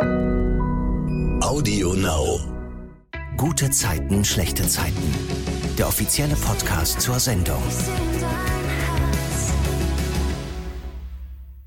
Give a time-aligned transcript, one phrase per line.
[0.00, 2.38] Audio Now.
[3.36, 5.02] Gute Zeiten, schlechte Zeiten.
[5.76, 7.62] Der offizielle Podcast zur Sendung.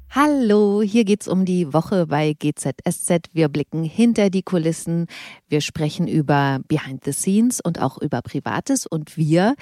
[0.10, 3.30] Hallo, hier geht's um die Woche bei GZSZ.
[3.34, 5.08] Wir blicken hinter die Kulissen.
[5.50, 8.86] Wir sprechen über Behind the Scenes und auch über Privates.
[8.86, 9.56] Und wir,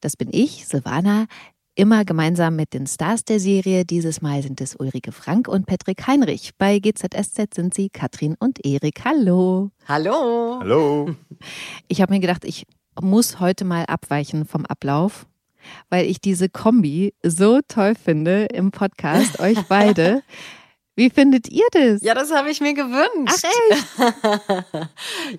[0.00, 1.26] das bin ich, Silvana,
[1.74, 3.84] immer gemeinsam mit den Stars der Serie.
[3.84, 6.52] Dieses Mal sind es Ulrike Frank und Patrick Heinrich.
[6.58, 9.04] Bei GZSZ sind sie Katrin und Erik.
[9.04, 9.70] Hallo.
[9.86, 10.58] Hallo.
[10.60, 11.14] Hallo.
[11.88, 12.66] Ich habe mir gedacht, ich
[13.00, 15.26] muss heute mal abweichen vom Ablauf
[15.88, 20.22] weil ich diese Kombi so toll finde im Podcast, euch beide.
[21.00, 22.02] Wie findet ihr das?
[22.02, 23.42] Ja, das habe ich mir gewünscht.
[23.42, 24.10] Ach
[24.52, 24.88] echt?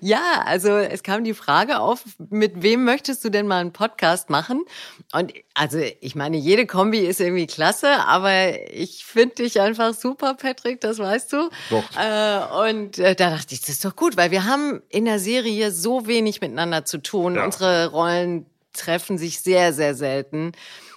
[0.00, 4.28] ja, also es kam die Frage auf, mit wem möchtest du denn mal einen Podcast
[4.28, 4.64] machen?
[5.12, 10.34] Und also ich meine, jede Kombi ist irgendwie klasse, aber ich finde dich einfach super,
[10.34, 11.48] Patrick, das weißt du.
[11.70, 11.84] Doch.
[11.96, 15.20] Äh, und äh, da dachte ich, das ist doch gut, weil wir haben in der
[15.20, 17.36] Serie so wenig miteinander zu tun.
[17.36, 17.44] Ja.
[17.44, 20.54] Unsere Rollen treffen sich sehr, sehr selten.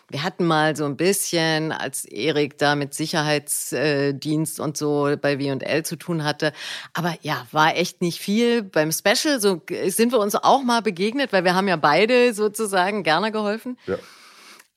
[0.10, 5.84] Wir hatten mal so ein bisschen, als Erik da mit Sicherheitsdienst und so bei W&L
[5.84, 6.54] zu tun hatte.
[6.94, 8.62] Aber ja, war echt nicht viel.
[8.62, 13.04] Beim Special so sind wir uns auch mal begegnet, weil wir haben ja beide sozusagen
[13.04, 13.78] gerne geholfen.
[13.88, 13.98] Ja.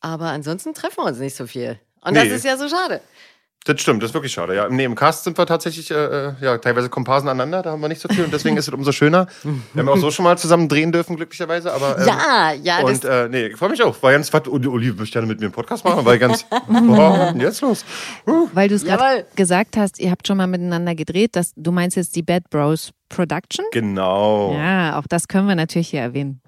[0.01, 1.79] Aber ansonsten treffen wir uns nicht so viel.
[2.01, 2.25] Und Nee.
[2.25, 3.01] das ist ja so schade.
[3.69, 4.57] Das stimmt, das ist wirklich schade.
[4.57, 7.83] Ja, nee, im Cast sind wir tatsächlich äh, äh, ja, teilweise Komparsen aneinander, da haben
[7.83, 9.27] wir nicht so viel und deswegen ist es umso schöner.
[9.75, 11.71] Wir haben auch so schon mal zusammen drehen dürfen, glücklicherweise.
[11.75, 14.03] Aber, ähm, Ja, ja, Und das, äh, nee, ich freue mich auch.
[14.03, 17.41] War ganz, was, Uli, Uli möchte gerne mit mir einen Podcast machen, ich ganz, denn
[17.41, 17.85] jetzt los?
[18.55, 21.37] Weil du es gerade gesagt hast, ihr habt schon mal miteinander gedreht.
[21.37, 23.67] Das, du meinst jetzt die Bad Bros Production?
[23.73, 24.55] Genau.
[24.55, 26.41] Ja, auch das können wir natürlich hier erwähnen.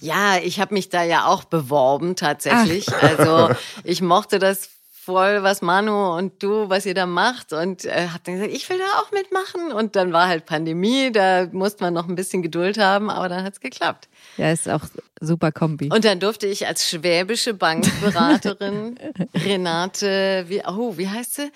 [0.00, 2.86] Ja, ich habe mich da ja auch beworben tatsächlich.
[2.94, 3.50] Also
[3.84, 4.70] ich mochte das
[5.04, 8.68] voll, was Manu und du, was ihr da macht und äh, hab dann gesagt, ich
[8.70, 9.72] will da auch mitmachen.
[9.72, 13.42] Und dann war halt Pandemie, da musste man noch ein bisschen Geduld haben, aber dann
[13.42, 14.08] hat's geklappt.
[14.36, 14.84] Ja, ist auch
[15.20, 15.90] super Kombi.
[15.92, 18.96] Und dann durfte ich als schwäbische Bankberaterin
[19.34, 21.52] Renate, wie, oh, wie heißt sie?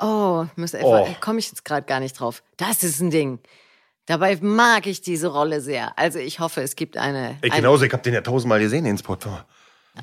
[0.00, 1.06] Oh, muss Oh.
[1.20, 2.42] komme ich jetzt gerade gar nicht drauf.
[2.56, 3.38] Das ist ein Ding.
[4.06, 5.96] Dabei mag ich diese Rolle sehr.
[5.96, 7.36] Also ich hoffe, es gibt eine.
[7.42, 9.16] Ich eine genauso, ich habe den ja tausendmal gesehen, den Spot.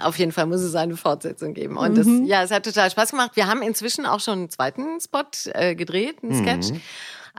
[0.02, 1.78] Auf jeden Fall muss es eine Fortsetzung geben.
[1.78, 3.32] Und das, ja, es hat total Spaß gemacht.
[3.36, 6.80] Wir haben inzwischen auch schon einen zweiten Spot äh, gedreht, einen Sketch.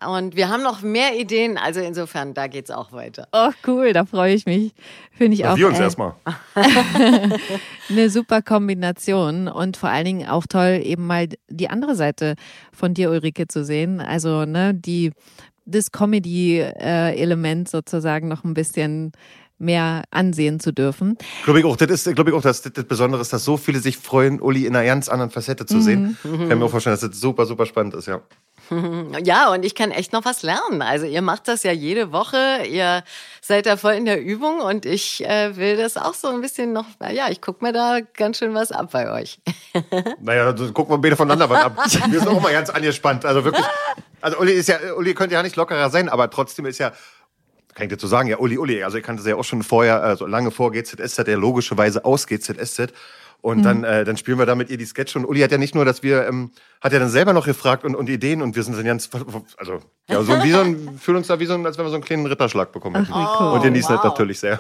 [0.06, 1.58] Und wir haben noch mehr Ideen.
[1.58, 3.26] Also insofern, da geht's auch weiter.
[3.32, 4.72] Oh, cool, da freue ich mich.
[5.10, 6.14] Finde ich auch Wir uns äh, erstmal.
[7.88, 12.36] eine super Kombination und vor allen Dingen auch toll, eben mal die andere Seite
[12.72, 14.00] von dir, Ulrike, zu sehen.
[14.00, 15.12] Also, ne, die,
[15.64, 19.12] das Comedy-Element sozusagen noch ein bisschen
[19.58, 21.18] mehr ansehen zu dürfen.
[21.44, 23.80] Glaube ich auch, das ist, glaube ich auch, das, das Besondere ist, dass so viele
[23.80, 26.16] sich freuen, Uli in einer ganz anderen Facette zu sehen.
[26.22, 26.48] Mhm.
[26.48, 28.20] Kann mir auch vorstellen, dass das super, super spannend ist, ja.
[29.24, 30.82] Ja, und ich kann echt noch was lernen.
[30.82, 32.64] Also ihr macht das ja jede Woche.
[32.68, 33.02] Ihr
[33.40, 36.72] seid da voll in der Übung und ich äh, will das auch so ein bisschen
[36.72, 39.40] noch, ja, ich guck mir da ganz schön was ab bei euch.
[40.20, 41.76] Naja, dann gucken wir beide voneinander was ab.
[42.10, 43.24] Wir sind auch mal ganz angespannt.
[43.24, 43.64] Also wirklich.
[44.20, 46.92] Also Uli ist ja, Uli könnte ja nicht lockerer sein, aber trotzdem ist ja,
[47.78, 48.82] kann ich dazu sagen, ja, Uli, Uli.
[48.82, 52.26] Also ich kannte sie ja auch schon vorher, also lange vor GZSZ, der logischerweise aus
[52.26, 52.92] GZSZ.
[53.40, 55.16] Und dann, äh, dann spielen wir da mit ihr die Sketche.
[55.16, 56.50] Und Uli hat ja nicht nur, dass wir, ähm,
[56.80, 59.08] hat ja dann selber noch gefragt und, und Ideen und wir sind dann ganz,
[59.56, 59.78] also,
[60.08, 61.94] ja, so wie so ein, fühlen uns da wie so ein, als wenn wir so
[61.94, 63.12] einen kleinen Ritterschlag bekommen hätten.
[63.12, 64.58] und genießen das natürlich sehr.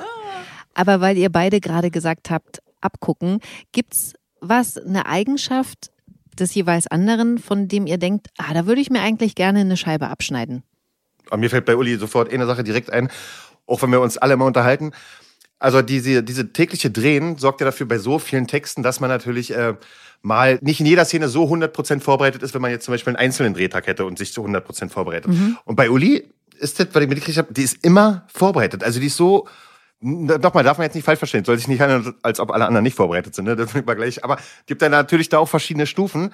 [0.74, 3.40] Aber weil ihr beide gerade gesagt habt, abgucken,
[3.72, 5.90] gibt's was, eine Eigenschaft
[6.38, 9.76] des jeweils anderen, von dem ihr denkt, ah, da würde ich mir eigentlich gerne eine
[9.76, 10.62] Scheibe abschneiden?
[11.30, 13.08] Aber mir fällt bei Uli sofort eine Sache direkt ein,
[13.66, 14.92] auch wenn wir uns alle mal unterhalten.
[15.58, 19.54] Also diese, diese tägliche Drehen sorgt ja dafür bei so vielen Texten, dass man natürlich
[19.54, 19.74] äh,
[20.22, 23.24] mal nicht in jeder Szene so 100% vorbereitet ist, wenn man jetzt zum Beispiel einen
[23.24, 25.32] einzelnen Drehtag hätte und sich zu 100% vorbereitet.
[25.64, 28.84] Und bei Uli ist das, was ich mitgekriegt habe, die ist immer vorbereitet.
[28.84, 29.48] Also die ist so,
[30.00, 32.84] nochmal, darf man jetzt nicht falsch verstehen, soll sich nicht handeln, als ob alle anderen
[32.84, 33.56] nicht vorbereitet sind, ne?
[33.56, 34.24] das ich mal gleich.
[34.24, 36.32] Aber gibt dann natürlich da auch verschiedene Stufen.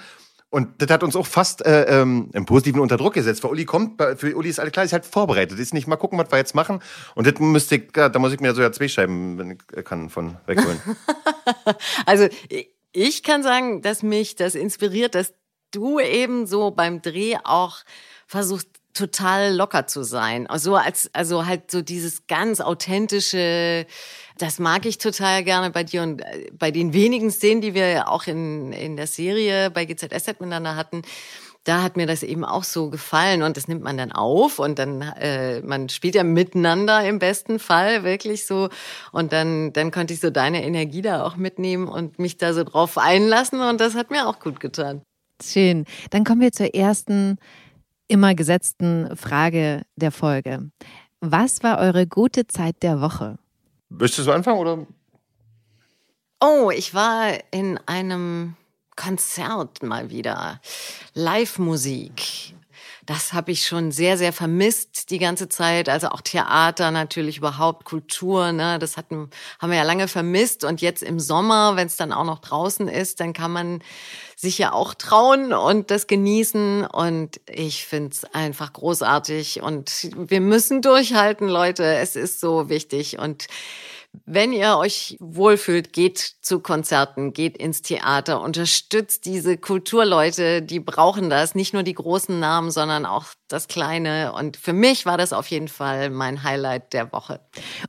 [0.50, 3.42] Und das hat uns auch fast äh, ähm, im Positiven unter Druck gesetzt.
[3.42, 5.58] Weil Uli kommt, für Uli ist alles klar, ist halt vorbereitet.
[5.58, 6.80] Ist nicht mal gucken, was wir jetzt machen.
[7.16, 9.82] Und das müsste ich, da muss ich mir so ja zwei Scheiben, wenn ich äh,
[9.82, 10.80] kann, von wegholen.
[12.06, 12.28] Also
[12.92, 15.34] ich kann sagen, dass mich das inspiriert, dass
[15.72, 17.78] du eben so beim Dreh auch
[18.26, 20.46] versuchst, total locker zu sein.
[20.46, 23.86] Also als, also halt so dieses ganz authentische,
[24.38, 28.08] das mag ich total gerne bei dir und äh, bei den wenigen Szenen, die wir
[28.08, 31.02] auch in, in der Serie bei GZSZ miteinander hatten,
[31.64, 34.78] da hat mir das eben auch so gefallen und das nimmt man dann auf und
[34.78, 38.68] dann äh, man spielt ja miteinander im besten Fall wirklich so
[39.12, 42.64] und dann dann konnte ich so deine Energie da auch mitnehmen und mich da so
[42.64, 45.02] drauf einlassen und das hat mir auch gut getan.
[45.42, 45.84] Schön.
[46.10, 47.38] Dann kommen wir zur ersten
[48.08, 50.70] immer gesetzten Frage der Folge.
[51.20, 53.38] Was war eure gute Zeit der Woche?
[53.88, 54.86] Möchtest du anfangen oder?
[56.40, 58.56] Oh, ich war in einem
[58.96, 60.60] Konzert mal wieder.
[61.14, 62.54] Live-Musik.
[63.06, 65.88] Das habe ich schon sehr, sehr vermisst die ganze Zeit.
[65.88, 68.52] Also auch Theater natürlich, überhaupt Kultur.
[68.52, 68.78] Ne?
[68.78, 70.64] Das hatten, haben wir ja lange vermisst.
[70.64, 73.82] Und jetzt im Sommer, wenn es dann auch noch draußen ist, dann kann man
[74.44, 76.86] sich ja auch trauen und das genießen.
[76.86, 79.62] Und ich finde es einfach großartig.
[79.62, 81.84] Und wir müssen durchhalten, Leute.
[81.84, 83.18] Es ist so wichtig.
[83.18, 83.48] Und
[84.26, 91.30] wenn ihr euch wohlfühlt, geht zu Konzerten, geht ins Theater, unterstützt diese Kulturleute, die brauchen
[91.30, 91.56] das.
[91.56, 94.32] Nicht nur die großen Namen, sondern auch das Kleine.
[94.32, 97.40] Und für mich war das auf jeden Fall mein Highlight der Woche.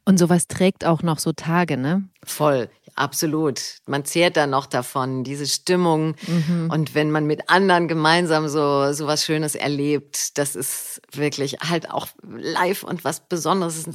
[0.04, 2.10] Und sowas trägt auch noch so Tage, ne?
[2.24, 3.62] Voll absolut.
[3.86, 6.16] Man zehrt dann noch davon, diese Stimmung.
[6.28, 6.70] Mhm.
[6.72, 11.92] Und wenn man mit anderen gemeinsam so, so was Schönes erlebt, das ist wirklich halt
[11.92, 13.90] auch live und was Besonderes.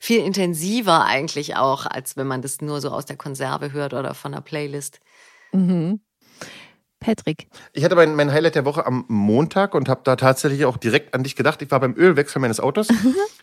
[0.00, 4.14] Viel intensiver eigentlich auch, als wenn man das nur so aus der Konserve hört oder
[4.14, 5.00] von der Playlist.
[5.52, 6.00] Mhm.
[7.04, 7.48] Patrick.
[7.74, 11.12] Ich hatte mein, mein Highlight der Woche am Montag und habe da tatsächlich auch direkt
[11.12, 11.60] an dich gedacht.
[11.60, 12.88] Ich war beim Ölwechsel meines Autos.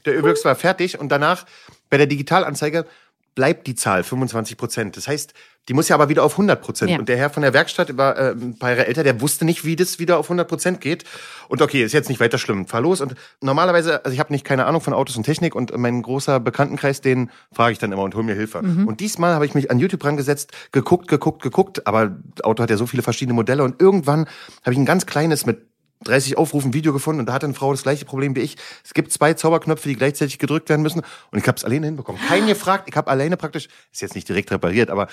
[0.05, 1.45] Der Ölwechsel war fertig und danach
[1.91, 2.87] bei der Digitalanzeige
[3.35, 4.97] bleibt die Zahl 25 Prozent.
[4.97, 5.33] Das heißt,
[5.69, 6.91] die muss ja aber wieder auf 100 Prozent.
[6.91, 6.99] Ja.
[6.99, 9.63] Und der Herr von der Werkstatt war äh, ein paar Jahre älter, der wusste nicht,
[9.63, 11.03] wie das wieder auf 100 Prozent geht.
[11.47, 12.99] Und okay, ist jetzt nicht weiter schlimm, fahr los.
[12.99, 16.39] Und normalerweise, also ich habe nicht keine Ahnung von Autos und Technik und mein großer
[16.39, 18.61] Bekanntenkreis, den frage ich dann immer und hol mir Hilfe.
[18.61, 18.87] Mhm.
[18.87, 21.85] Und diesmal habe ich mich an YouTube rangesetzt, geguckt, geguckt, geguckt.
[21.85, 24.27] Aber Auto hat ja so viele verschiedene Modelle und irgendwann
[24.63, 25.70] habe ich ein ganz kleines mit
[26.03, 28.57] 30 Aufrufen Video gefunden und da hat eine Frau das gleiche Problem wie ich.
[28.83, 31.01] Es gibt zwei Zauberknöpfe, die gleichzeitig gedrückt werden müssen
[31.31, 32.21] und ich habe es alleine hinbekommen.
[32.27, 35.07] Keinen gefragt, ich habe alleine praktisch, ist jetzt nicht direkt repariert, aber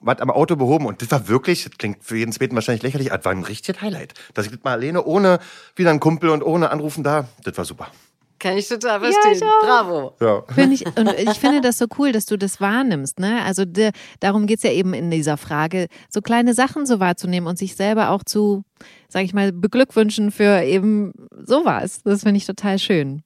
[0.00, 3.08] was am Auto behoben und das war wirklich, das klingt für jeden Zweiten wahrscheinlich lächerlich,
[3.08, 4.14] das war ein richtiges Highlight.
[4.34, 5.38] Dass ich das mal alleine, ohne
[5.76, 7.88] wieder einen Kumpel und ohne Anrufen da, das war super.
[8.42, 9.38] Kann ich total verstehen.
[9.40, 10.16] Ja, Bravo.
[10.20, 10.42] Ja.
[10.52, 13.20] Find ich, und ich finde das so cool, dass du das wahrnimmst.
[13.20, 13.40] Ne?
[13.44, 17.56] Also de, darum geht's ja eben in dieser Frage, so kleine Sachen so wahrzunehmen und
[17.56, 18.64] sich selber auch zu,
[19.12, 21.12] sag ich mal, beglückwünschen für eben
[21.44, 22.02] sowas.
[22.02, 23.22] Das finde ich total schön.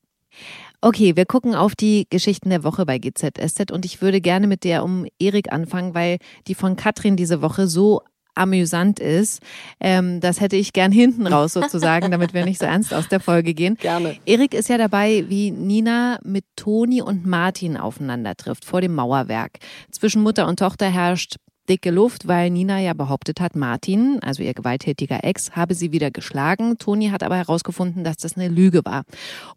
[0.80, 4.64] Okay, wir gucken auf die Geschichten der Woche bei GZSZ und ich würde gerne mit
[4.64, 6.18] der um Erik anfangen, weil
[6.48, 8.02] die von Katrin diese Woche so
[8.34, 9.40] amüsant ist.
[9.80, 13.20] Ähm, das hätte ich gern hinten raus sozusagen, damit wir nicht so ernst aus der
[13.20, 13.76] Folge gehen.
[13.80, 14.16] Gerne.
[14.26, 19.58] Erik ist ja dabei, wie Nina mit Toni und Martin aufeinander trifft vor dem Mauerwerk.
[19.90, 21.36] Zwischen Mutter und Tochter herrscht
[21.68, 26.10] dicke Luft, weil Nina ja behauptet hat, Martin, also ihr gewalttätiger Ex, habe sie wieder
[26.10, 26.78] geschlagen.
[26.78, 29.04] Toni hat aber herausgefunden, dass das eine Lüge war.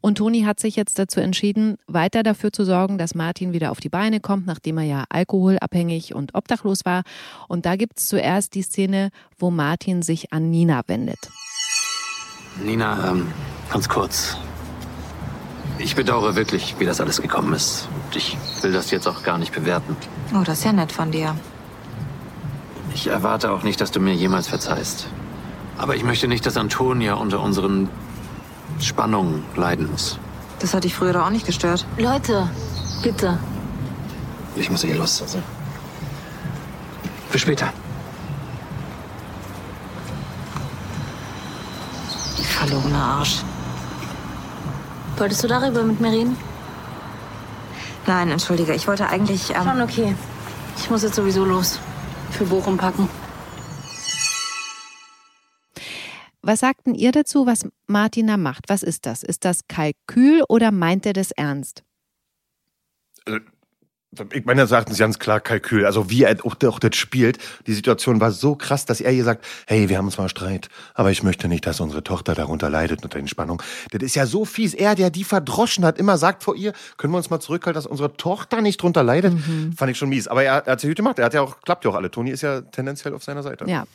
[0.02, 3.80] Und Toni hat sich jetzt dazu entschieden, weiter dafür zu sorgen, dass Martin wieder auf
[3.80, 7.04] die Beine kommt, nachdem er ja alkoholabhängig und obdachlos war.
[7.48, 11.30] Und da gibt es zuerst die Szene, wo Martin sich an Nina wendet.
[12.64, 13.28] Nina, ähm,
[13.72, 14.38] ganz kurz.
[15.78, 17.88] Ich bedauere wirklich, wie das alles gekommen ist.
[18.06, 19.96] Und ich will das jetzt auch gar nicht bewerten.
[20.34, 21.36] Oh, das ist ja nett von dir.
[23.00, 25.08] Ich erwarte auch nicht, dass du mir jemals verzeihst.
[25.78, 27.88] Aber ich möchte nicht, dass Antonia unter unseren
[28.82, 30.20] Spannungen leiden muss.
[30.60, 31.86] Das hat dich früher doch auch nicht gestört.
[31.98, 32.50] Leute,
[33.02, 33.40] bitte.
[34.58, 35.24] Ich muss eh los.
[37.32, 37.72] Bis später.
[42.38, 43.44] Die verlogene Arsch.
[45.16, 46.36] Wolltest du darüber mit mir reden?
[48.08, 48.74] Nein, entschuldige.
[48.74, 49.52] Ich wollte eigentlich.
[49.52, 50.16] Ähm Schon okay.
[50.78, 51.80] Ich muss jetzt sowieso los
[52.32, 53.10] für Bochum packen.
[56.42, 58.70] Was sagten ihr dazu, was Martina macht?
[58.70, 59.24] Was ist das?
[59.24, 61.84] Ist das Kalkül oder meint er das ernst?
[64.34, 65.86] Ich meine, sagt es ganz klar Kalkül.
[65.86, 67.38] Also wie er auch, auch das spielt.
[67.68, 71.12] Die Situation war so krass, dass er ihr sagt, hey, wir haben zwar Streit, aber
[71.12, 73.64] ich möchte nicht, dass unsere Tochter darunter leidet unter den Spannungen.
[73.92, 74.74] Das ist ja so fies.
[74.74, 77.86] Er, der die verdroschen hat, immer sagt vor ihr, können wir uns mal zurückhalten, dass
[77.86, 79.34] unsere Tochter nicht drunter leidet.
[79.34, 79.74] Mhm.
[79.74, 80.28] Fand ich schon mies.
[80.28, 81.20] Aber er, er hat sich gut gemacht.
[81.20, 82.10] Er hat ja auch, klappt ja auch alle.
[82.10, 83.66] Toni ist ja tendenziell auf seiner Seite.
[83.68, 83.86] Ja.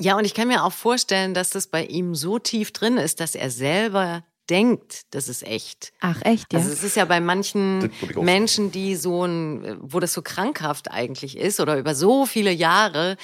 [0.00, 3.20] Ja, und ich kann mir auch vorstellen, dass das bei ihm so tief drin ist,
[3.20, 5.92] dass er selber denkt, das ist echt.
[6.00, 6.58] Ach, echt, ja.
[6.58, 7.90] Also es ist ja bei manchen
[8.20, 13.16] Menschen, die so ein, wo das so krankhaft eigentlich ist oder über so viele Jahre,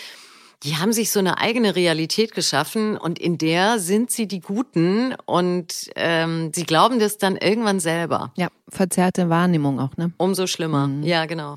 [0.63, 5.15] die haben sich so eine eigene Realität geschaffen und in der sind sie die Guten
[5.27, 8.33] und ähm, sie glauben das dann irgendwann selber.
[8.37, 10.13] Ja, verzerrte Wahrnehmung auch, ne?
[10.17, 10.89] Umso schlimmer.
[10.89, 11.03] Mhm.
[11.03, 11.57] Ja, genau.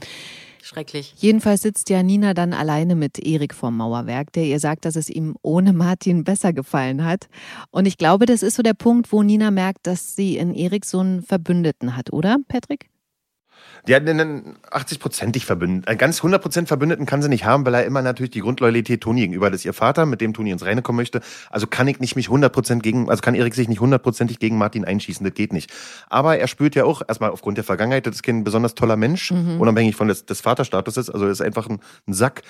[0.70, 1.16] Schrecklich.
[1.18, 5.10] Jedenfalls sitzt ja Nina dann alleine mit Erik vorm Mauerwerk, der ihr sagt, dass es
[5.10, 7.28] ihm ohne Martin besser gefallen hat.
[7.72, 10.86] Und ich glaube, das ist so der Punkt, wo Nina merkt, dass sie in Erik
[10.86, 12.88] so einen Verbündeten hat, oder, Patrick?
[13.88, 15.88] Die hat einen 80-prozentig Verbündeten.
[15.88, 19.22] Einen ganz 100% Verbündeten kann sie nicht haben, weil er immer natürlich die Grundloyalität Toni
[19.22, 21.22] gegenüber, das ist ihr Vater, mit dem Toni ins Reine kommen möchte.
[21.50, 24.86] Also kann ich nicht mich 100% gegen, also kann Erik sich nicht hundertprozentig gegen Martin
[24.86, 25.72] einschießen, das geht nicht.
[26.10, 29.32] Aber er spürt ja auch, erstmal aufgrund der Vergangenheit, das ist kein besonders toller Mensch,
[29.32, 29.60] mhm.
[29.60, 32.42] unabhängig von des, des Vaterstatuses, also er ist einfach ein, ein Sack.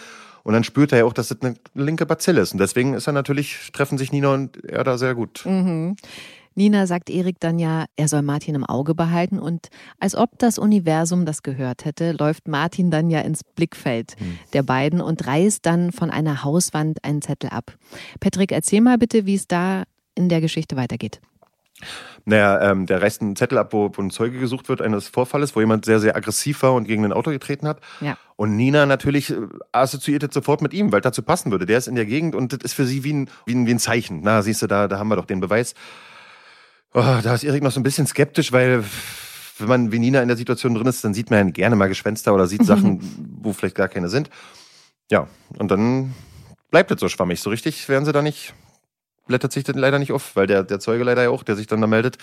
[0.43, 2.53] Und dann spürt er ja auch, dass das eine linke Bazille ist.
[2.53, 5.45] Und deswegen ist er natürlich, treffen sich Nina und er da sehr gut.
[5.45, 5.98] Mhm.
[6.56, 10.58] Nina sagt Erik dann ja, er soll Martin im Auge behalten und als ob das
[10.58, 14.39] Universum das gehört hätte, läuft Martin dann ja ins Blickfeld hm.
[14.53, 17.77] der beiden und reißt dann von einer Hauswand einen Zettel ab.
[18.20, 19.84] Patrick, erzähl mal bitte, wie es da
[20.15, 21.22] in der Geschichte weitergeht.
[22.25, 25.56] Naja, ähm, der reißt einen Zettel ab, wo, wo ein Zeuge gesucht wird eines Vorfalles,
[25.56, 27.79] wo jemand sehr, sehr aggressiv war und gegen ein Auto getreten hat.
[28.01, 28.18] Ja.
[28.36, 29.38] Und Nina natürlich äh,
[29.72, 31.65] assoziiert es sofort mit ihm, weil dazu passen würde.
[31.65, 33.72] Der ist in der Gegend und das ist für sie wie ein, wie ein, wie
[33.72, 34.22] ein Zeichen.
[34.24, 35.74] Na, siehst du, da, da haben wir doch den Beweis.
[36.93, 38.84] Oh, da ist Erik noch so ein bisschen skeptisch, weil
[39.60, 41.88] wenn man wie Nina in der Situation drin ist, dann sieht man ja gerne mal
[41.88, 43.00] Gespenster oder sieht Sachen,
[43.41, 44.29] wo vielleicht gar keine sind.
[45.12, 45.27] Ja,
[45.58, 46.15] und dann
[46.72, 47.41] bleibt es so schwammig.
[47.41, 48.53] So richtig werden sie da nicht,
[49.27, 51.67] blättert sich das leider nicht auf, weil der, der Zeuge leider ja auch, der sich
[51.67, 52.17] dann da meldet,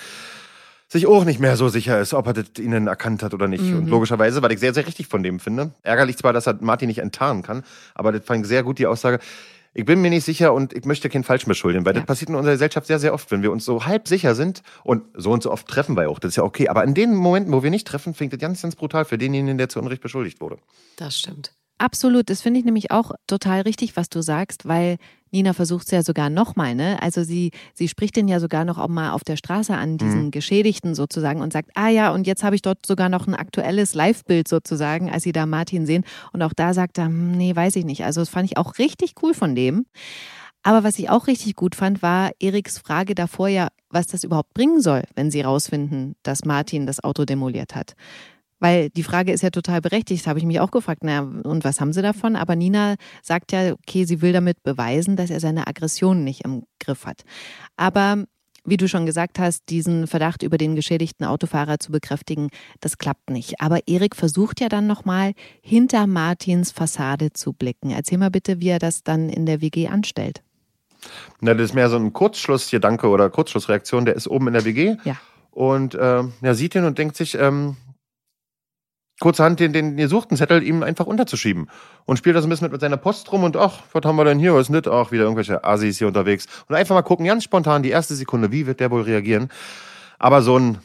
[0.89, 3.65] sich auch nicht mehr so sicher ist, ob er das ihnen erkannt hat oder nicht.
[3.65, 3.79] Mhm.
[3.79, 5.73] Und logischerweise, weil ich sehr, sehr richtig von dem finde.
[5.83, 8.87] Ärgerlich zwar, dass er Martin nicht enttarnen kann, aber das fand ich sehr gut, die
[8.87, 9.19] Aussage.
[9.79, 12.01] Ich bin mir nicht sicher und ich möchte keinen falsch beschuldigen, weil ja.
[12.01, 14.63] das passiert in unserer Gesellschaft sehr, sehr oft, wenn wir uns so halb sicher sind
[14.85, 16.69] und so und so oft treffen wir auch, das ist ja okay.
[16.69, 19.59] Aber in den Momenten, wo wir nicht treffen, fängt das ganz, ganz brutal für denjenigen,
[19.59, 20.57] der zu Unrecht beschuldigt wurde.
[20.97, 21.53] Das stimmt.
[21.77, 24.97] Absolut, das finde ich nämlich auch total richtig, was du sagst, weil
[25.37, 26.97] Nina versucht es ja sogar nochmal, ne?
[27.03, 30.27] Also sie, sie spricht den ja sogar noch auch mal auf der Straße an, diesen
[30.27, 30.31] mhm.
[30.31, 33.95] Geschädigten sozusagen, und sagt, ah ja, und jetzt habe ich dort sogar noch ein aktuelles
[33.95, 36.05] Live-Bild sozusagen, als sie da Martin sehen.
[36.33, 38.05] Und auch da sagt er, hm, nee, weiß ich nicht.
[38.05, 39.85] Also das fand ich auch richtig cool von dem.
[40.63, 44.55] Aber was ich auch richtig gut fand, war Eriks Frage davor ja, was das überhaupt
[44.55, 47.95] bringen soll, wenn sie rausfinden, dass Martin das Auto demoliert hat.
[48.59, 51.81] Weil die Frage ist ja total berechtigt, habe ich mich auch gefragt, na, und was
[51.81, 52.37] haben sie davon?
[52.37, 56.65] Aber Nina sagt ja, okay, sie will damit beweisen, dass er seine Aggression nicht im
[56.79, 57.23] Griff hat.
[57.77, 58.25] Aber
[58.67, 62.49] wie du schon gesagt hast, diesen Verdacht über den geschädigten Autofahrer zu bekräftigen,
[62.81, 63.61] das klappt nicht.
[63.61, 67.91] Aber Erik versucht ja dann nochmal hinter Martins Fassade zu blicken.
[67.91, 70.43] Erzähl mal bitte, wie er das dann in der WG anstellt.
[71.41, 74.05] Na, das ist mehr so ein Kurzschlussgedanke oder Kurzschlussreaktion.
[74.05, 75.17] Der ist oben in der WG ja.
[75.53, 77.77] und äh, er sieht ihn und denkt sich, ähm,
[79.21, 81.69] kurzerhand den, den gesuchten Zettel ihm einfach unterzuschieben.
[82.05, 84.25] Und spielt das ein bisschen mit, mit seiner Post rum und ach, was haben wir
[84.25, 84.55] denn hier?
[84.55, 84.89] Was ist nicht?
[84.89, 86.47] Ach, wieder irgendwelche Asis hier unterwegs.
[86.69, 89.49] Und einfach mal gucken, ganz spontan, die erste Sekunde, wie wird der wohl reagieren?
[90.19, 90.79] Aber so ein,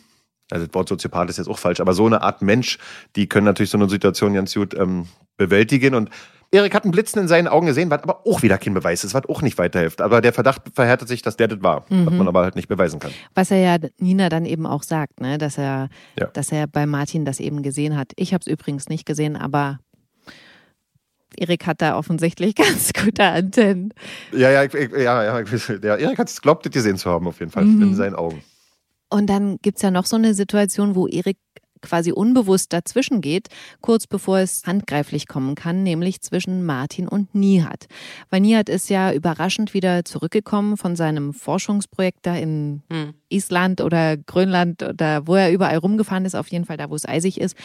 [0.50, 2.78] also das Wort Soziopath ist jetzt auch falsch, aber so eine Art Mensch,
[3.16, 5.08] die können natürlich so eine Situation ganz gut ähm,
[5.38, 6.10] bewältigen und
[6.54, 9.14] Erik hat einen Blitzen in seinen Augen gesehen, was aber auch wieder kein Beweis ist,
[9.14, 10.02] was auch nicht weiterhilft.
[10.02, 12.06] Aber der Verdacht verhärtet sich, dass der das war, mhm.
[12.06, 13.12] was man aber halt nicht beweisen kann.
[13.34, 15.38] Was er ja Nina dann eben auch sagt, ne?
[15.38, 15.88] dass, er,
[16.20, 16.28] ja.
[16.28, 18.12] dass er bei Martin das eben gesehen hat.
[18.18, 19.80] Ich habe es übrigens nicht gesehen, aber
[21.38, 23.94] Erik hat da offensichtlich ganz gute Antennen.
[24.34, 27.52] Ja, ja, ja, ja, ja Erik hat es glaubt, das gesehen zu haben, auf jeden
[27.52, 27.82] Fall, mhm.
[27.82, 28.44] in seinen Augen.
[29.10, 31.38] Und dann gibt es ja noch so eine Situation, wo Erik
[31.82, 33.50] quasi unbewusst dazwischen geht,
[33.82, 37.88] kurz bevor es handgreiflich kommen kann, nämlich zwischen Martin und Nihat.
[38.30, 43.14] Weil Nihat ist ja überraschend wieder zurückgekommen von seinem Forschungsprojekt da in hm.
[43.30, 47.08] Island oder Grönland oder wo er überall rumgefahren ist, auf jeden Fall da, wo es
[47.08, 47.56] eisig ist,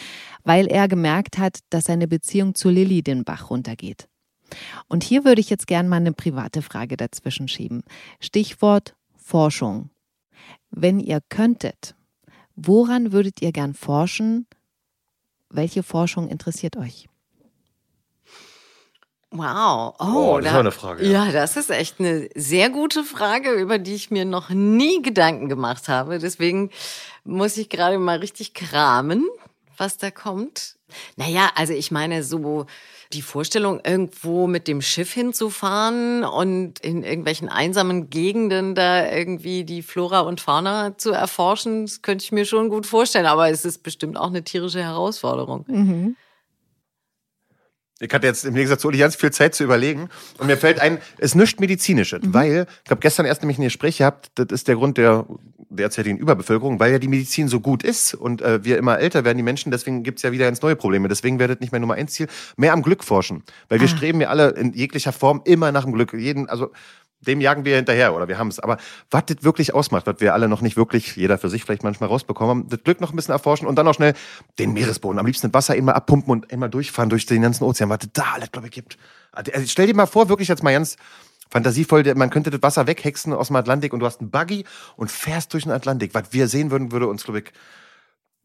[0.43, 4.07] weil er gemerkt hat, dass seine Beziehung zu Lilly den Bach runtergeht.
[4.87, 7.83] Und hier würde ich jetzt gerne mal eine private Frage dazwischen schieben.
[8.19, 9.89] Stichwort Forschung.
[10.71, 11.95] Wenn ihr könntet,
[12.57, 14.47] Woran würdet ihr gern forschen?
[15.49, 17.07] Welche Forschung interessiert euch?
[19.29, 19.93] Wow.
[19.99, 21.05] Oh, oh das da, ist eine Frage.
[21.05, 21.25] Ja.
[21.25, 25.49] ja, das ist echt eine sehr gute Frage, über die ich mir noch nie Gedanken
[25.49, 26.17] gemacht habe.
[26.17, 26.71] Deswegen
[27.23, 29.27] muss ich gerade mal richtig kramen,
[29.77, 30.77] was da kommt.
[31.15, 32.65] Naja, also ich meine, so
[33.13, 39.81] die Vorstellung, irgendwo mit dem Schiff hinzufahren und in irgendwelchen einsamen Gegenden da irgendwie die
[39.81, 43.25] Flora und Fauna zu erforschen, das könnte ich mir schon gut vorstellen.
[43.25, 45.65] Aber es ist bestimmt auch eine tierische Herausforderung.
[45.67, 46.15] Mhm.
[47.99, 50.09] Ich hatte jetzt im Gegensatz zu Uli ganz viel Zeit zu überlegen.
[50.37, 52.33] Und mir fällt ein, es ist nichts Medizinisches, mhm.
[52.33, 55.25] weil, ich habe gestern erst nämlich ein Gespräch gehabt, das ist der Grund der
[55.69, 59.37] derzeitigen Überbevölkerung, weil ja die Medizin so gut ist und äh, wir immer älter werden,
[59.37, 61.07] die Menschen, deswegen gibt's ja wieder ganz neue Probleme.
[61.07, 63.43] Deswegen werdet nicht mehr Nummer eins Ziel, mehr am Glück forschen.
[63.69, 63.95] Weil wir ah.
[63.95, 66.13] streben ja alle in jeglicher Form immer nach dem Glück.
[66.13, 66.71] Jeden, also
[67.21, 68.59] dem jagen wir hinterher oder wir haben es.
[68.59, 68.77] Aber
[69.09, 72.09] was das wirklich ausmacht, was wir alle noch nicht wirklich, jeder für sich vielleicht manchmal
[72.09, 74.13] rausbekommen haben, das Glück noch ein bisschen erforschen und dann auch schnell
[74.59, 77.99] den Meeresboden, am liebsten Wasser immer abpumpen und immer durchfahren durch den ganzen Ozean, was
[77.99, 78.97] das da alles, glaube ich, gibt.
[79.31, 80.97] Also stell dir mal vor, wirklich jetzt mal ganz
[81.49, 85.11] fantasievoll, man könnte das Wasser weghexen aus dem Atlantik und du hast einen Buggy und
[85.11, 86.13] fährst durch den Atlantik.
[86.13, 87.45] Was wir sehen würden, würde uns, glaube ich,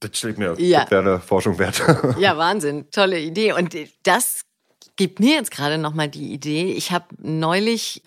[0.00, 0.82] Das steht mir, Ja.
[0.82, 1.82] das wäre eine Forschung wert.
[2.18, 2.90] Ja, Wahnsinn.
[2.90, 3.52] Tolle Idee.
[3.52, 4.42] Und das
[4.96, 6.72] gibt mir jetzt gerade nochmal die Idee.
[6.72, 8.02] Ich habe neulich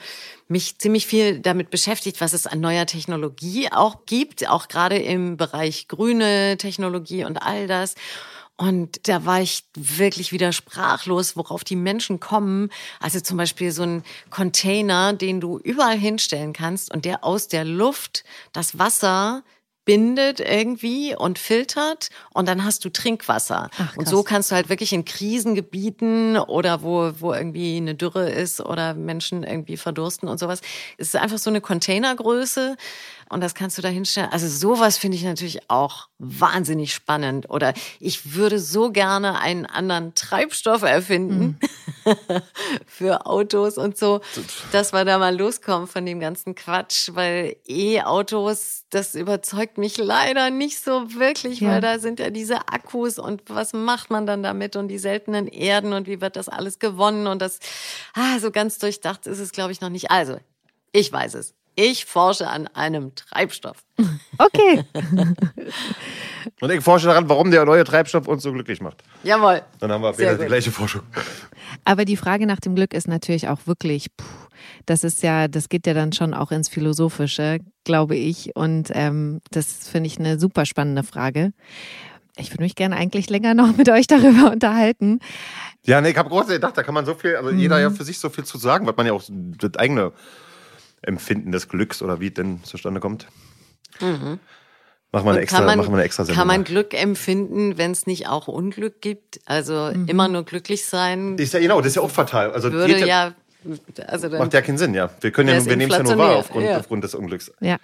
[0.47, 5.37] mich ziemlich viel damit beschäftigt, was es an neuer Technologie auch gibt, auch gerade im
[5.37, 7.95] Bereich grüne Technologie und all das.
[8.57, 12.69] Und da war ich wirklich wieder sprachlos, worauf die Menschen kommen.
[12.99, 17.65] Also zum Beispiel so ein Container, den du überall hinstellen kannst und der aus der
[17.65, 19.43] Luft das Wasser
[19.85, 23.69] bindet irgendwie und filtert und dann hast du Trinkwasser.
[23.77, 28.29] Ach, und so kannst du halt wirklich in Krisengebieten oder wo, wo irgendwie eine Dürre
[28.29, 30.61] ist oder Menschen irgendwie verdursten und sowas.
[30.97, 32.75] Es ist einfach so eine Containergröße
[33.29, 34.29] und das kannst du da hinstellen.
[34.31, 37.49] Also sowas finde ich natürlich auch wahnsinnig spannend.
[37.49, 41.59] Oder ich würde so gerne einen anderen Treibstoff erfinden
[42.85, 44.21] für Autos und so,
[44.71, 50.49] dass wir da mal loskommen von dem ganzen Quatsch, weil E-Autos, das überzeugt mich leider
[50.49, 51.71] nicht so wirklich, Ja.
[51.71, 55.47] weil da sind ja diese Akkus und was macht man dann damit und die seltenen
[55.47, 57.59] Erden und wie wird das alles gewonnen und das,
[58.13, 60.11] ah, so ganz durchdacht ist es, glaube ich, noch nicht.
[60.11, 60.37] Also,
[60.91, 61.53] ich weiß es.
[61.75, 63.83] Ich forsche an einem Treibstoff.
[64.37, 64.83] Okay.
[66.61, 69.03] Und ich forsche daran, warum der neue Treibstoff uns so glücklich macht.
[69.23, 69.61] Jawohl.
[69.79, 70.47] Dann haben wir Sehr wieder die gut.
[70.47, 71.01] gleiche Forschung.
[71.83, 74.25] Aber die Frage nach dem Glück ist natürlich auch wirklich, puh,
[74.85, 78.55] das ist ja, das geht ja dann schon auch ins Philosophische, glaube ich.
[78.55, 81.51] Und ähm, das finde ich eine super spannende Frage.
[82.37, 85.19] Ich würde mich gerne eigentlich länger noch mit euch darüber unterhalten.
[85.85, 87.81] Ja, nee, ich habe groß gedacht, da kann man so viel, also jeder Mhm.
[87.81, 90.11] ja für sich so viel zu sagen, was man ja auch das eigene
[91.07, 93.27] Empfinden des Glücks oder wie es denn zustande kommt.
[93.99, 94.39] Machen
[95.11, 96.37] wir eine extra, machen wir eine extra Sendung.
[96.37, 99.39] kann man Glück empfinden, wenn es nicht auch Unglück gibt?
[99.45, 102.51] Also immer nur glücklich sein ist ja genau, das ist ja auch fatal.
[102.51, 103.33] Also würde geht ja,
[104.07, 105.09] also dann, macht ja keinen Sinn, ja.
[105.21, 106.77] Wir können ja, wir nehmen es ja nur wahr aufgrund, ja.
[106.77, 107.51] aufgrund des Unglücks.
[107.59, 107.77] Ja.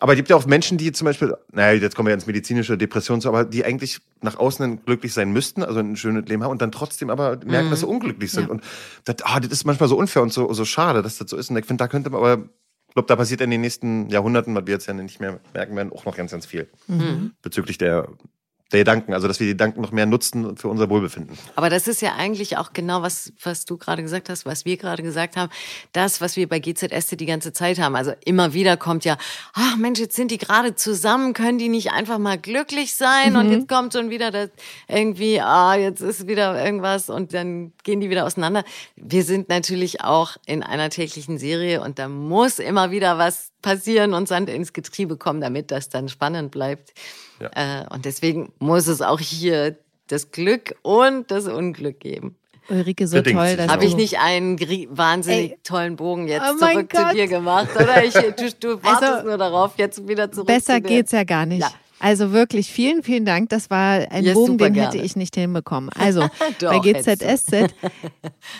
[0.00, 2.26] Aber es gibt ja auch Menschen, die zum Beispiel, naja, jetzt kommen wir ja ins
[2.26, 6.50] medizinische Depression, aber die eigentlich nach außen glücklich sein müssten, also ein schönes Leben haben
[6.50, 7.70] und dann trotzdem aber merken, Mhm.
[7.70, 8.48] dass sie unglücklich sind.
[8.48, 8.62] Und
[9.04, 11.50] das, ah, das ist manchmal so unfair und so, so schade, dass das so ist.
[11.50, 12.44] Und ich finde, da könnte man aber,
[12.88, 15.76] ich glaube, da passiert in den nächsten Jahrhunderten, was wir jetzt ja nicht mehr merken
[15.76, 16.68] werden, auch noch ganz, ganz viel.
[16.88, 17.32] Mhm.
[17.42, 18.08] Bezüglich der,
[18.72, 21.36] der Gedanken, also dass wir die Gedanken noch mehr nutzen für unser Wohlbefinden.
[21.56, 24.76] Aber das ist ja eigentlich auch genau was, was du gerade gesagt hast, was wir
[24.76, 25.50] gerade gesagt haben.
[25.92, 27.96] Das, was wir bei GZSC die ganze Zeit haben.
[27.96, 29.18] Also immer wieder kommt ja,
[29.54, 33.36] ach Mensch, jetzt sind die gerade zusammen, können die nicht einfach mal glücklich sein?
[33.36, 34.50] Und jetzt kommt schon wieder das
[34.88, 38.64] irgendwie, ah, jetzt ist wieder irgendwas und dann gehen die wieder auseinander.
[38.96, 44.14] Wir sind natürlich auch in einer täglichen Serie und da muss immer wieder was passieren
[44.14, 46.92] und Sand ins Getriebe kommen, damit das dann spannend bleibt.
[47.54, 49.76] Äh, und deswegen muss es auch hier
[50.08, 52.36] das Glück und das Unglück geben.
[52.68, 53.66] Ulrike, so Bedingt toll.
[53.68, 54.58] Habe ich nicht einen
[54.96, 55.58] wahnsinnig Ey.
[55.64, 57.14] tollen Bogen jetzt Oh zurück zu Gott.
[57.14, 58.04] dir gemacht, oder?
[58.04, 60.88] Ich, du, du wartest Also, nur darauf, jetzt wieder zurück Besser zu dir.
[60.88, 61.62] geht's ja gar nicht.
[61.62, 61.70] Ja.
[62.00, 63.50] Also wirklich vielen, vielen Dank.
[63.50, 65.02] Das war ein Ja, Bogen, den hätte gerne.
[65.06, 65.90] ich nicht hinbekommen.
[65.90, 66.22] Also
[66.58, 66.92] Doch, bei.
[66.92, 67.72] GZSZ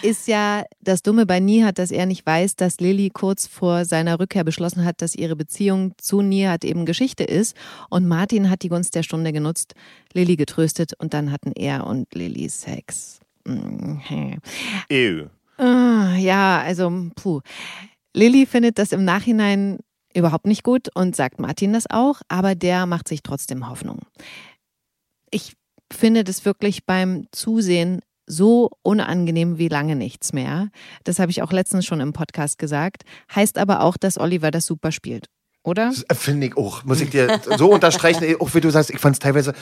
[0.03, 4.21] ist ja das Dumme bei Nihat, dass er nicht weiß, dass Lilly kurz vor seiner
[4.21, 7.57] Rückkehr beschlossen hat, dass ihre Beziehung zu Nihat eben Geschichte ist.
[7.89, 9.75] Und Martin hat die Gunst der Stunde genutzt,
[10.13, 13.21] Lilly getröstet und dann hatten er und Lilly Sex.
[13.47, 14.01] Mhm.
[14.91, 15.27] Ew.
[15.57, 17.41] Ah, Ja, also, puh.
[18.15, 19.79] Lilly findet das im Nachhinein
[20.15, 24.01] überhaupt nicht gut und sagt Martin das auch, aber der macht sich trotzdem Hoffnung.
[25.31, 25.55] Ich
[25.93, 30.71] finde das wirklich beim Zusehen so unangenehm wie lange nichts mehr.
[31.05, 33.03] Das habe ich auch letztens schon im Podcast gesagt.
[33.35, 35.27] Heißt aber auch, dass Oliver das super spielt,
[35.63, 35.93] oder?
[36.09, 36.85] Das Finde ich auch.
[36.85, 39.53] Muss ich dir so unterstreichen, auch wie du sagst, ich fand es teilweise,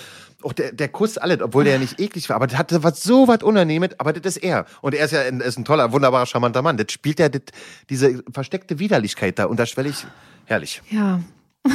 [0.42, 3.02] auch der, der Kuss alles, obwohl der ja nicht eklig war, aber der hatte was
[3.02, 4.66] so was Unannehmendes, aber das ist er.
[4.80, 6.76] Und er ist ja ein, ist ein toller, wunderbarer, charmanter Mann.
[6.76, 7.42] Das spielt ja das,
[7.90, 10.06] diese versteckte Widerlichkeit da unterschwellig
[10.44, 10.82] herrlich.
[10.90, 11.20] Ja.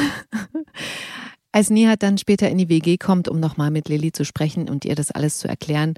[1.52, 4.86] Als Nihat dann später in die WG kommt, um nochmal mit Lilly zu sprechen und
[4.86, 5.94] ihr das alles zu erklären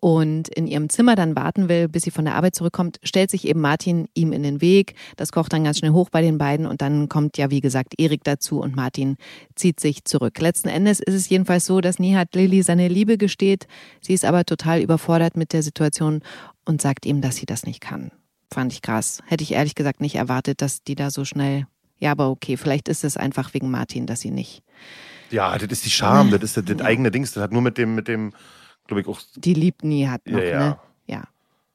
[0.00, 3.46] und in ihrem Zimmer dann warten will, bis sie von der Arbeit zurückkommt, stellt sich
[3.48, 4.94] eben Martin ihm in den Weg.
[5.16, 7.94] Das kocht dann ganz schnell hoch bei den beiden und dann kommt ja, wie gesagt,
[7.98, 9.16] Erik dazu und Martin
[9.56, 10.40] zieht sich zurück.
[10.40, 13.66] Letzten Endes ist es jedenfalls so, dass Nihat Lilly seine Liebe gesteht.
[14.00, 16.22] Sie ist aber total überfordert mit der Situation
[16.64, 18.12] und sagt ihm, dass sie das nicht kann.
[18.52, 19.22] Fand ich krass.
[19.26, 21.66] Hätte ich ehrlich gesagt nicht erwartet, dass die da so schnell
[22.00, 24.62] ja, aber okay, vielleicht ist es einfach wegen Martin, dass sie nicht.
[25.30, 27.32] Ja, das ist die Scham, das ist das, das eigene Dings.
[27.32, 28.32] Das hat nur mit dem, mit dem,
[28.88, 29.20] glaube ich, auch.
[29.36, 30.58] Die liebt nie hat noch, Ja, ja.
[30.58, 30.78] ne?
[31.06, 31.24] Ja.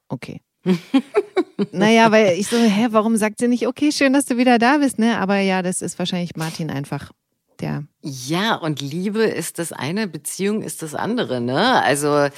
[0.10, 0.41] Okay.
[1.71, 4.78] naja, weil ich so, hä, warum sagt sie nicht, okay, schön, dass du wieder da
[4.78, 5.17] bist, ne?
[5.19, 7.12] Aber ja, das ist wahrscheinlich Martin einfach,
[7.60, 7.84] der.
[8.02, 11.82] Ja, und Liebe ist das eine, Beziehung ist das andere, ne?
[11.84, 12.32] Also Ja.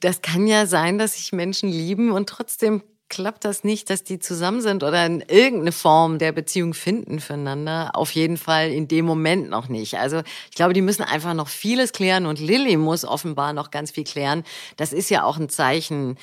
[0.00, 2.82] das kann ja sein, dass sich Menschen lieben und trotzdem
[3.14, 7.90] klappt das nicht, dass die zusammen sind oder in irgendeine Form der Beziehung finden füreinander.
[7.94, 9.98] Auf jeden Fall in dem Moment noch nicht.
[9.98, 13.92] Also ich glaube, die müssen einfach noch vieles klären und Lilly muss offenbar noch ganz
[13.92, 14.42] viel klären.
[14.76, 16.16] Das ist ja auch ein Zeichen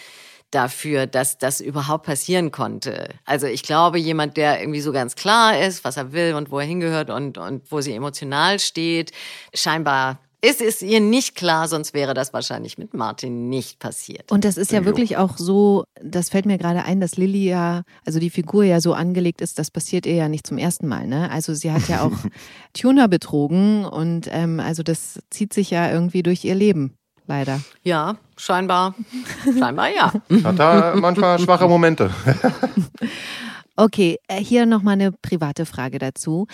[0.52, 3.14] dafür, dass das überhaupt passieren konnte.
[3.24, 6.60] Also ich glaube, jemand, der irgendwie so ganz klar ist, was er will und wo
[6.60, 9.14] er hingehört und, und wo sie emotional steht,
[9.54, 14.32] scheinbar ist es ihr nicht klar, sonst wäre das wahrscheinlich mit Martin nicht passiert.
[14.32, 17.84] Und das ist ja wirklich auch so, das fällt mir gerade ein, dass Lilly ja,
[18.06, 21.06] also die Figur ja so angelegt ist, das passiert ihr ja nicht zum ersten Mal.
[21.06, 21.30] Ne?
[21.30, 22.14] Also sie hat ja auch
[22.74, 26.96] Tuner betrogen und ähm, also das zieht sich ja irgendwie durch ihr Leben,
[27.28, 27.62] leider.
[27.84, 28.96] Ja, scheinbar,
[29.44, 30.12] scheinbar ja.
[30.44, 32.10] Hat da manchmal schwache Momente.
[33.76, 36.48] okay, äh, hier nochmal eine private Frage dazu.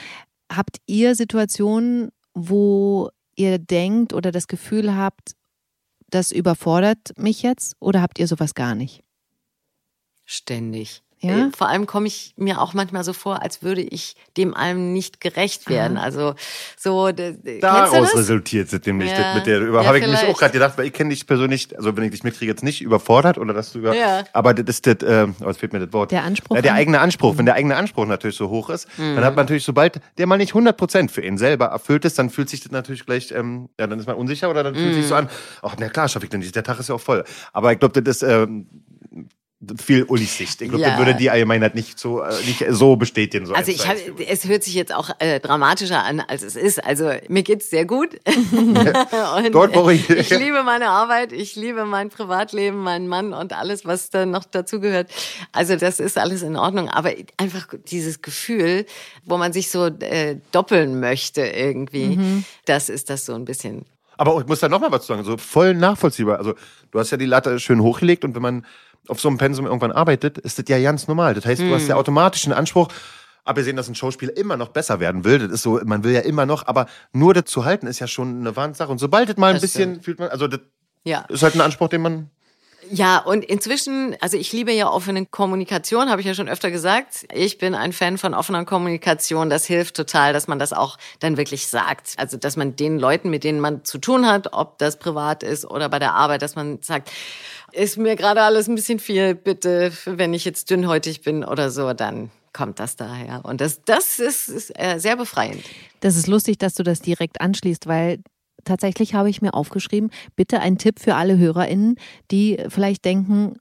[0.54, 5.36] Habt ihr Situationen, wo ihr denkt oder das Gefühl habt,
[6.10, 9.04] das überfordert mich jetzt oder habt ihr sowas gar nicht?
[10.26, 11.04] Ständig.
[11.19, 11.47] Ja?
[11.47, 14.93] Äh, Vor allem komme ich mir auch manchmal so vor, als würde ich dem allem
[14.93, 15.97] nicht gerecht werden.
[15.97, 16.06] Aha.
[16.06, 16.36] Also
[16.77, 18.15] so Daraus das?
[18.15, 19.34] resultiert es nämlich Ja.
[19.36, 19.82] mit der über.
[19.82, 22.12] Ja, habe ich mich auch gerade gedacht, weil ich kenne dich persönlich, also wenn ich
[22.12, 23.95] dich mitkriege, jetzt nicht überfordert oder dass du über.
[23.95, 24.23] Ja.
[24.34, 26.12] Aber das ist das, äh, oh, jetzt fehlt mir das Wort.
[26.12, 27.38] Der Anspruch Ja, der eigene Anspruch.
[27.38, 30.38] Wenn der eigene Anspruch natürlich so hoch ist, dann hat man natürlich, sobald der mal
[30.38, 33.88] nicht 100% für ihn selber erfüllt ist, dann fühlt sich das natürlich gleich, ähm, ja,
[33.88, 35.30] dann ist man unsicher oder dann fühlt sich so an,
[35.63, 37.23] ach, na klar, schaffe ich denn nicht, der Tag ist ja auch voll.
[37.53, 38.67] Aber ich glaube, das ist, ähm,
[39.79, 40.61] viel Ulis Sicht.
[40.61, 40.89] Ich glaube, Ja.
[40.91, 43.47] das würde die Allgemeinheit nicht so, äh, nicht so bestätigen.
[43.47, 43.95] So Also ich hab,
[44.27, 46.83] es hört sich jetzt auch äh, dramatischer an, als es ist.
[46.83, 48.09] Also mir geht's sehr gut.
[48.51, 53.53] und Dort, wo ich- ich liebe meine Arbeit, ich liebe mein Privatleben, meinen Mann und
[53.53, 55.09] alles, was da noch dazugehört.
[55.53, 56.89] Also das ist alles in Ordnung.
[56.89, 58.85] Aber einfach dieses Gefühl,
[59.25, 63.85] wo man sich so äh, doppeln möchte irgendwie, das ist das so ein bisschen.
[64.19, 66.39] Aber ich muss da noch mal was sagen, so voll nachvollziehbar.
[66.39, 66.55] Also
[66.91, 68.65] du hast ja die Latte schön hochgelegt und wenn man
[69.09, 71.33] auf so einem Pensum irgendwann arbeitet, ist das ja ganz normal.
[71.33, 72.87] Das heißt, du hast ja automatisch einen Anspruch,
[73.45, 75.39] abgesehen, dass ein Schauspieler immer noch besser werden will.
[75.39, 78.07] Das ist so, man will ja immer noch, aber nur das zu halten ist ja
[78.07, 78.91] schon eine Wahnsache.
[78.91, 80.59] Und sobald das mal ein Das bisschen fühlt man, also das
[81.05, 81.25] Ja.
[81.29, 82.29] ist halt ein Anspruch, den man
[82.91, 87.26] Ja, und inzwischen, also ich liebe ja offene Kommunikation, habe ich ja schon öfter gesagt.
[87.34, 89.50] Ich bin ein Fan von offener Kommunikation.
[89.50, 92.13] Das hilft total, dass man das auch dann wirklich sagt.
[92.17, 95.65] Also, dass man den Leuten, mit denen man zu tun hat, ob das privat ist
[95.65, 97.12] oder bei der Arbeit, dass man sagt,
[97.71, 101.93] ist mir gerade alles ein bisschen viel, bitte, wenn ich jetzt dünnhäutig bin oder so,
[101.93, 103.41] dann kommt das daher.
[103.43, 105.63] Und das, das ist, ist äh, sehr befreiend.
[106.00, 108.19] Das ist lustig, dass du das direkt anschließt, weil
[108.67, 111.95] tatsächlich habe ich mir aufgeschrieben, bitte ein Tipp für alle HörerInnen,
[112.32, 113.58] die vielleicht denken,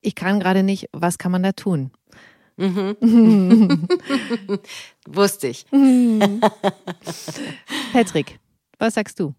[0.00, 1.90] ich kann gerade nicht, was kann man da tun?
[5.06, 5.66] Wusste ich.
[7.92, 8.38] Patrick,
[8.78, 9.34] was sagst du?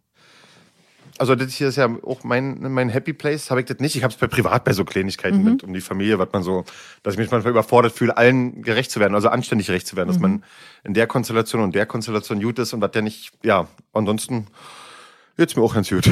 [1.19, 3.95] Also das hier ist ja auch mein, mein Happy Place, habe ich das nicht.
[3.95, 6.65] Ich habe es bei privat bei so Kleinigkeiten mit um die Familie, was man so,
[7.03, 10.07] dass ich mich manchmal überfordert fühle, allen gerecht zu werden, also anständig gerecht zu werden,
[10.07, 10.43] dass man
[10.83, 14.47] in der Konstellation und der Konstellation gut ist und was der nicht, ja, ansonsten
[15.35, 16.09] wird's mir auch ganz gut.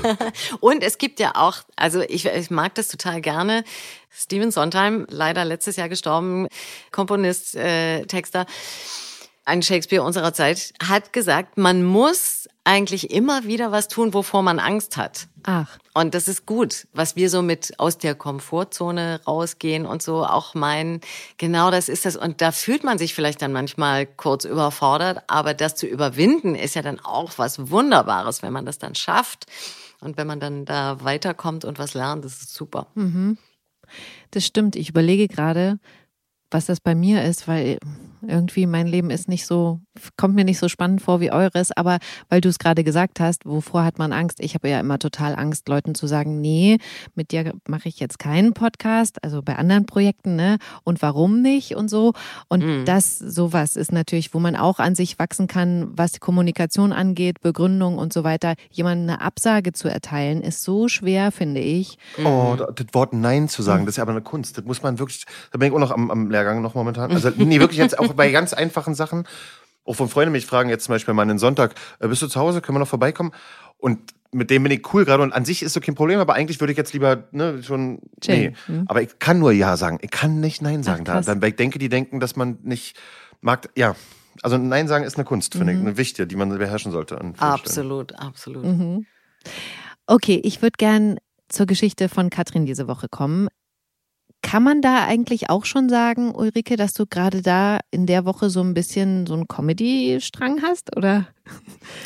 [0.60, 3.64] Und es gibt ja auch, also ich, ich mag das total gerne.
[4.10, 6.48] Steven Sondheim, leider letztes Jahr gestorben,
[6.90, 8.46] Komponist, äh, Texter,
[9.44, 14.58] ein Shakespeare unserer Zeit, hat gesagt, man muss eigentlich immer wieder was tun, wovor man
[14.58, 15.26] Angst hat.
[15.44, 20.24] Ach, Und das ist gut, was wir so mit aus der Komfortzone rausgehen und so
[20.24, 21.00] auch meinen.
[21.38, 22.16] Genau das ist das.
[22.16, 26.76] Und da fühlt man sich vielleicht dann manchmal kurz überfordert, aber das zu überwinden ist
[26.76, 29.46] ja dann auch was Wunderbares, wenn man das dann schafft.
[30.00, 32.86] Und wenn man dann da weiterkommt und was lernt, das ist super.
[34.30, 34.76] das stimmt.
[34.76, 35.78] Ich überlege gerade,
[36.50, 37.78] was das bei mir ist, weil
[38.26, 39.80] irgendwie mein Leben ist nicht so,
[40.16, 43.44] kommt mir nicht so spannend vor wie eures, aber weil du es gerade gesagt hast,
[43.46, 44.38] wovor hat man Angst?
[44.40, 46.78] Ich habe ja immer total Angst, Leuten zu sagen, nee,
[47.14, 50.58] mit dir mache ich jetzt keinen Podcast, also bei anderen Projekten, ne?
[50.84, 52.12] Und warum nicht und so.
[52.48, 56.92] Und das, sowas ist natürlich, wo man auch an sich wachsen kann, was die Kommunikation
[56.92, 58.54] angeht, Begründung und so weiter.
[58.70, 61.98] Jemandem eine Absage zu erteilen, ist so schwer, finde ich.
[62.24, 64.56] Oh, da- das Wort Nein zu sagen, das ist ja aber eine Kunst.
[64.58, 67.10] Das muss man wirklich, da bin ich auch noch am, am Lehrgang noch momentan.
[67.10, 69.26] Also, nee, wirklich jetzt auch bei ganz einfachen Sachen.
[69.84, 72.38] Auch von Freunden mich fragen jetzt zum Beispiel mal einen Sonntag, äh, bist du zu
[72.38, 73.32] Hause, können wir noch vorbeikommen?
[73.78, 73.98] Und
[74.30, 76.60] mit dem bin ich cool gerade und an sich ist so kein Problem, aber eigentlich
[76.60, 78.00] würde ich jetzt lieber, ne, schon, nee.
[78.20, 78.84] Chillen, hm.
[78.88, 79.98] Aber ich kann nur Ja sagen.
[80.00, 81.04] Ich kann nicht Nein sagen.
[81.04, 81.26] da, krass.
[81.26, 82.96] dann, weil ich denke, die denken, dass man nicht
[83.40, 83.94] mag, ja.
[84.42, 87.20] Also Nein sagen ist eine Kunst, finde ich, eine wichtige, die man beherrschen sollte.
[87.38, 88.64] Absolut, absolut.
[90.06, 93.48] Okay, ich würde gern zur Geschichte von Katrin diese Woche kommen.
[94.42, 98.50] Kann man da eigentlich auch schon sagen, Ulrike, dass du gerade da in der Woche
[98.50, 101.28] so ein bisschen so einen Comedy-Strang hast, oder?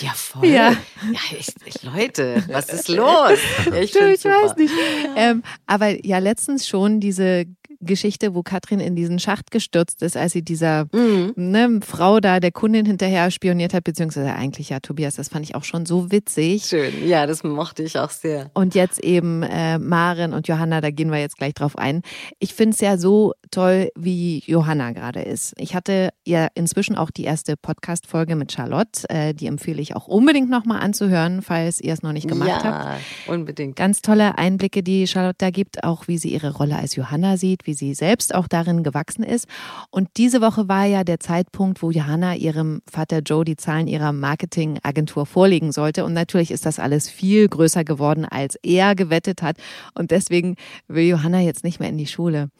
[0.00, 0.46] Ja, voll.
[0.46, 0.70] Ja.
[0.70, 3.38] Ja, ich, ich, Leute, was ist los?
[3.80, 4.72] Ich, Du, ich weiß nicht.
[5.16, 7.46] Ähm, aber ja, letztens schon diese
[7.80, 11.32] Geschichte, wo Katrin in diesen Schacht gestürzt ist, als sie dieser mhm.
[11.36, 15.54] ne, Frau da, der Kundin hinterher spioniert hat, beziehungsweise eigentlich ja, Tobias, das fand ich
[15.54, 16.64] auch schon so witzig.
[16.64, 18.50] Schön, ja, das mochte ich auch sehr.
[18.54, 22.02] Und jetzt eben äh, Maren und Johanna, da gehen wir jetzt gleich drauf ein.
[22.38, 25.54] Ich finde es ja so toll, wie Johanna gerade ist.
[25.58, 30.06] Ich hatte ja inzwischen auch die erste Podcast-Folge mit Charlotte, äh, die empfehle ich auch
[30.06, 33.00] unbedingt nochmal anzuhören, falls ihr es noch nicht gemacht ja, habt.
[33.26, 33.76] unbedingt.
[33.76, 37.65] Ganz tolle Einblicke, die Charlotte da gibt, auch wie sie ihre Rolle als Johanna sieht,
[37.66, 39.46] wie sie selbst auch darin gewachsen ist.
[39.90, 44.12] Und diese Woche war ja der Zeitpunkt, wo Johanna ihrem Vater Joe die Zahlen ihrer
[44.12, 46.04] Marketingagentur vorlegen sollte.
[46.04, 49.56] Und natürlich ist das alles viel größer geworden, als er gewettet hat.
[49.94, 50.56] Und deswegen
[50.88, 52.50] will Johanna jetzt nicht mehr in die Schule.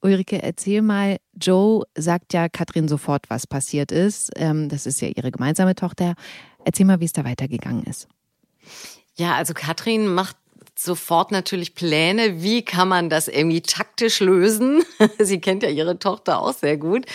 [0.00, 4.30] Ulrike, erzähl mal, Joe sagt ja Katrin sofort, was passiert ist.
[4.36, 6.14] Ähm, das ist ja ihre gemeinsame Tochter.
[6.64, 8.08] Erzähl mal, wie es da weitergegangen ist.
[9.16, 10.36] Ja, also Katrin macht
[10.82, 14.82] sofort natürlich Pläne, wie kann man das irgendwie taktisch lösen.
[15.18, 17.06] Sie kennt ja ihre Tochter auch sehr gut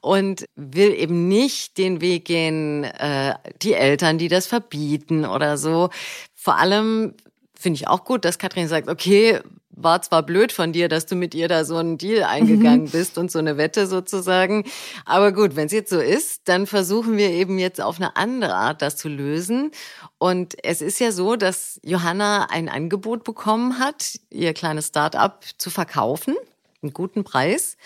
[0.00, 5.90] und will eben nicht den Weg gehen, äh, die Eltern, die das verbieten oder so.
[6.34, 7.14] Vor allem
[7.54, 9.40] finde ich auch gut, dass Katrin sagt, okay,
[9.76, 12.90] war zwar blöd von dir, dass du mit ihr da so einen Deal eingegangen mhm.
[12.90, 14.64] bist und so eine Wette sozusagen.
[15.04, 18.54] Aber gut, wenn es jetzt so ist, dann versuchen wir eben jetzt auf eine andere
[18.54, 19.70] Art das zu lösen.
[20.18, 25.70] Und es ist ja so, dass Johanna ein Angebot bekommen hat, ihr kleines Start-up zu
[25.70, 26.34] verkaufen,
[26.82, 27.76] einen guten Preis.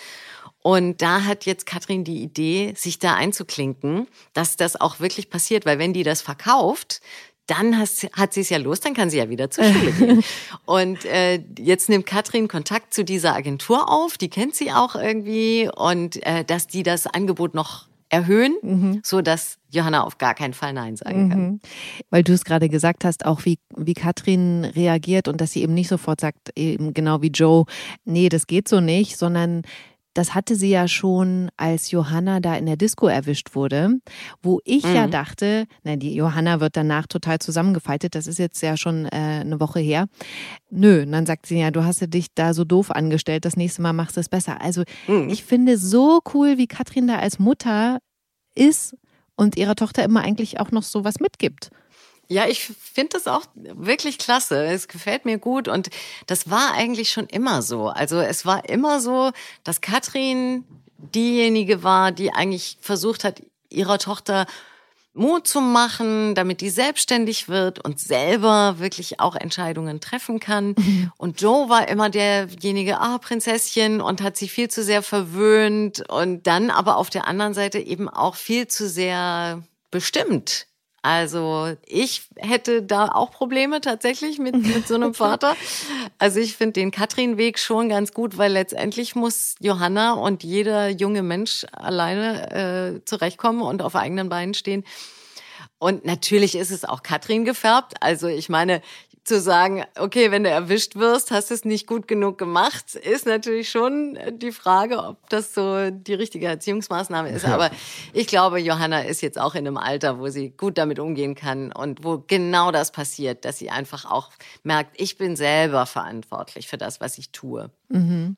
[0.61, 5.65] Und da hat jetzt Katrin die Idee, sich da einzuklinken, dass das auch wirklich passiert,
[5.65, 7.01] weil wenn die das verkauft,
[7.49, 10.25] dann hat, hat sie es ja los, dann kann sie ja wieder zur Schule gehen.
[10.67, 15.69] Und äh, jetzt nimmt Katrin Kontakt zu dieser Agentur auf, die kennt sie auch irgendwie
[15.75, 19.01] und äh, dass die das Angebot noch erhöhen, mhm.
[19.05, 21.41] so dass Johanna auf gar keinen Fall Nein sagen kann.
[21.41, 21.61] Mhm.
[22.11, 25.75] Weil du es gerade gesagt hast, auch wie, wie Katrin reagiert und dass sie eben
[25.75, 27.65] nicht sofort sagt, eben genau wie Joe,
[28.05, 29.63] nee, das geht so nicht, sondern
[30.19, 34.01] das hatte sie ja schon, als Johanna da in der Disco erwischt wurde,
[34.43, 34.95] wo ich mhm.
[34.97, 39.11] ja dachte, na, die Johanna wird danach total zusammengefaltet, das ist jetzt ja schon äh,
[39.13, 40.09] eine Woche her.
[40.71, 43.81] Nö, und dann sagt sie ja, du hast dich da so doof angestellt, das nächste
[43.81, 44.61] Mal machst du es besser.
[44.61, 45.29] Also mhm.
[45.29, 47.99] ich finde so cool, wie Katrin da als Mutter
[48.57, 48.97] ist
[49.37, 51.71] und ihrer Tochter immer eigentlich auch noch so was mitgibt.
[52.31, 54.65] Ja, ich finde das auch wirklich klasse.
[54.67, 55.89] Es gefällt mir gut und
[56.27, 57.89] das war eigentlich schon immer so.
[57.89, 59.33] Also es war immer so,
[59.65, 60.65] dass Katrin
[60.99, 64.47] diejenige war, die eigentlich versucht hat, ihrer Tochter
[65.15, 70.75] Mut zu machen, damit die selbstständig wird und selber wirklich auch Entscheidungen treffen kann.
[70.77, 71.13] Mhm.
[71.17, 76.47] Und Joe war immer derjenige, ah, Prinzesschen und hat sie viel zu sehr verwöhnt und
[76.47, 80.67] dann aber auf der anderen Seite eben auch viel zu sehr bestimmt
[81.03, 85.55] also ich hätte da auch Probleme tatsächlich mit, mit so einem Vater.
[86.21, 91.23] Also ich finde den Katrin-Weg schon ganz gut, weil letztendlich muss Johanna und jeder junge
[91.23, 94.85] Mensch alleine äh, zurechtkommen und auf eigenen Beinen stehen.
[95.79, 97.95] Und natürlich ist es auch Katrin gefärbt.
[98.01, 98.83] Also ich meine,
[99.29, 103.27] zu sagen, okay, wenn du erwischt wirst, hast du es nicht gut genug gemacht, ist
[103.27, 107.45] natürlich schon die Frage, ob das so die richtige Erziehungsmaßnahme ist.
[107.45, 107.55] Ja.
[107.55, 107.71] Aber
[108.13, 111.71] ich glaube, Johanna ist jetzt auch in einem Alter, wo sie gut damit umgehen kann
[111.71, 114.31] und wo genau das passiert, dass sie einfach auch
[114.63, 117.71] merkt, ich bin selber verantwortlich für das, was ich tue.
[117.89, 118.37] Mhm.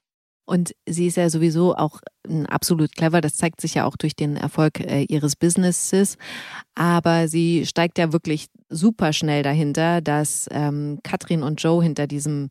[0.50, 2.00] Und sie ist ja sowieso auch
[2.48, 3.20] absolut clever.
[3.20, 6.16] Das zeigt sich ja auch durch den Erfolg äh, ihres Businesses.
[6.74, 12.48] Aber sie steigt ja wirklich super schnell dahinter, dass ähm, Katrin und Joe hinter diesem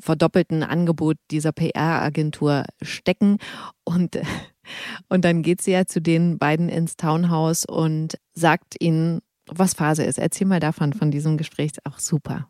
[0.00, 3.36] verdoppelten Angebot dieser PR-Agentur stecken.
[3.84, 4.18] Und,
[5.10, 10.04] und dann geht sie ja zu den beiden ins Townhouse und sagt ihnen, was Phase
[10.04, 10.18] ist.
[10.18, 11.72] Erzähl mal davon, von diesem Gespräch.
[11.84, 12.48] Auch super.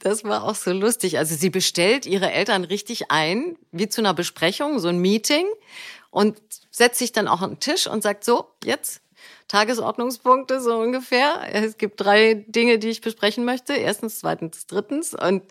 [0.00, 1.18] Das war auch so lustig.
[1.18, 5.46] Also sie bestellt ihre Eltern richtig ein, wie zu einer Besprechung, so ein Meeting
[6.10, 9.00] und setzt sich dann auch an den Tisch und sagt so, jetzt
[9.48, 11.42] Tagesordnungspunkte so ungefähr.
[11.52, 13.74] Es gibt drei Dinge, die ich besprechen möchte.
[13.74, 15.12] Erstens, zweitens, drittens.
[15.12, 15.42] Und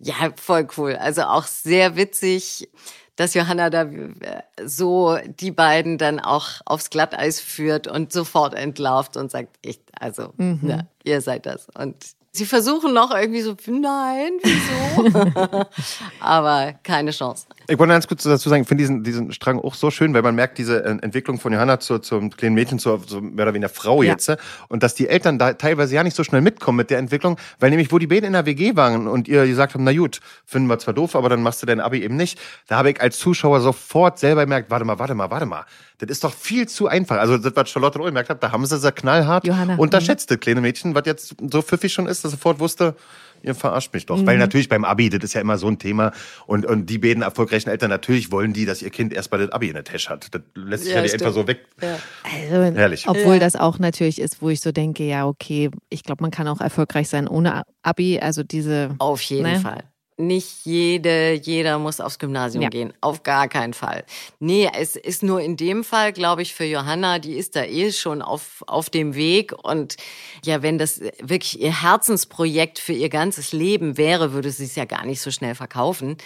[0.00, 0.96] ja, voll cool.
[0.96, 2.68] Also auch sehr witzig,
[3.16, 9.16] dass Johanna da äh, so die beiden dann auch aufs Glatteis führt und sofort entlarvt
[9.16, 10.58] und sagt, ich, also, mhm.
[10.62, 11.68] na, ihr seid das.
[11.78, 11.96] Und
[12.36, 15.66] Sie versuchen noch irgendwie so, nein, wieso?
[16.20, 17.46] Aber keine Chance.
[17.68, 20.22] Ich wollte ganz kurz dazu sagen, ich finde diesen, diesen Strang auch so schön, weil
[20.22, 23.54] man merkt diese äh, Entwicklung von Johanna zur, zum kleinen Mädchen, zur so mehr oder
[23.54, 24.10] weniger Frau ja.
[24.10, 24.30] jetzt.
[24.30, 27.38] Äh, und dass die Eltern da teilweise ja nicht so schnell mitkommen mit der Entwicklung,
[27.60, 30.20] weil nämlich, wo die beiden in der WG waren und ihr gesagt haben, na gut,
[30.44, 32.40] finden wir zwar doof, aber dann machst du dein Abi eben nicht.
[32.66, 35.66] Da habe ich als Zuschauer sofort selber gemerkt, warte mal, warte mal, warte mal.
[35.98, 37.18] Das ist doch viel zu einfach.
[37.18, 39.76] Also das, was Charlotte auch gemerkt hat, da haben sie sehr knallhart Johanna.
[39.76, 42.96] unterschätzt, das kleine Mädchen, was jetzt so pfiffig schon ist, dass sofort wusste,
[43.42, 44.24] ihr verarscht mich doch.
[44.24, 46.12] Weil natürlich beim Abi, das ist ja immer so ein Thema.
[46.46, 49.68] Und, und die beiden erfolgreichen Eltern, natürlich wollen die, dass ihr Kind erstmal das Abi
[49.68, 50.28] in der Tasche hat.
[50.32, 51.66] Das lässt sich ja, Ja, nicht einfach so weg.
[51.80, 53.06] Also, Herrlich.
[53.06, 56.48] Obwohl das auch natürlich ist, wo ich so denke, ja, okay, ich glaube, man kann
[56.48, 58.18] auch erfolgreich sein ohne Abi.
[58.18, 58.94] Also diese.
[58.98, 59.60] Auf jeden Ne?
[59.60, 59.84] Fall.
[60.16, 62.68] Nicht jede, jeder muss aufs Gymnasium Ja.
[62.68, 62.92] gehen.
[63.00, 64.04] Auf gar keinen Fall.
[64.38, 67.90] Nee, es ist nur in dem Fall, glaube ich, für Johanna, die ist da eh
[67.90, 69.52] schon auf, auf dem Weg.
[69.64, 69.96] Und
[70.44, 74.84] ja, wenn das wirklich ihr Herzensprojekt für ihr ganzes Leben wäre, würde sie es ja
[74.84, 76.16] gar nicht so schnell verkaufen.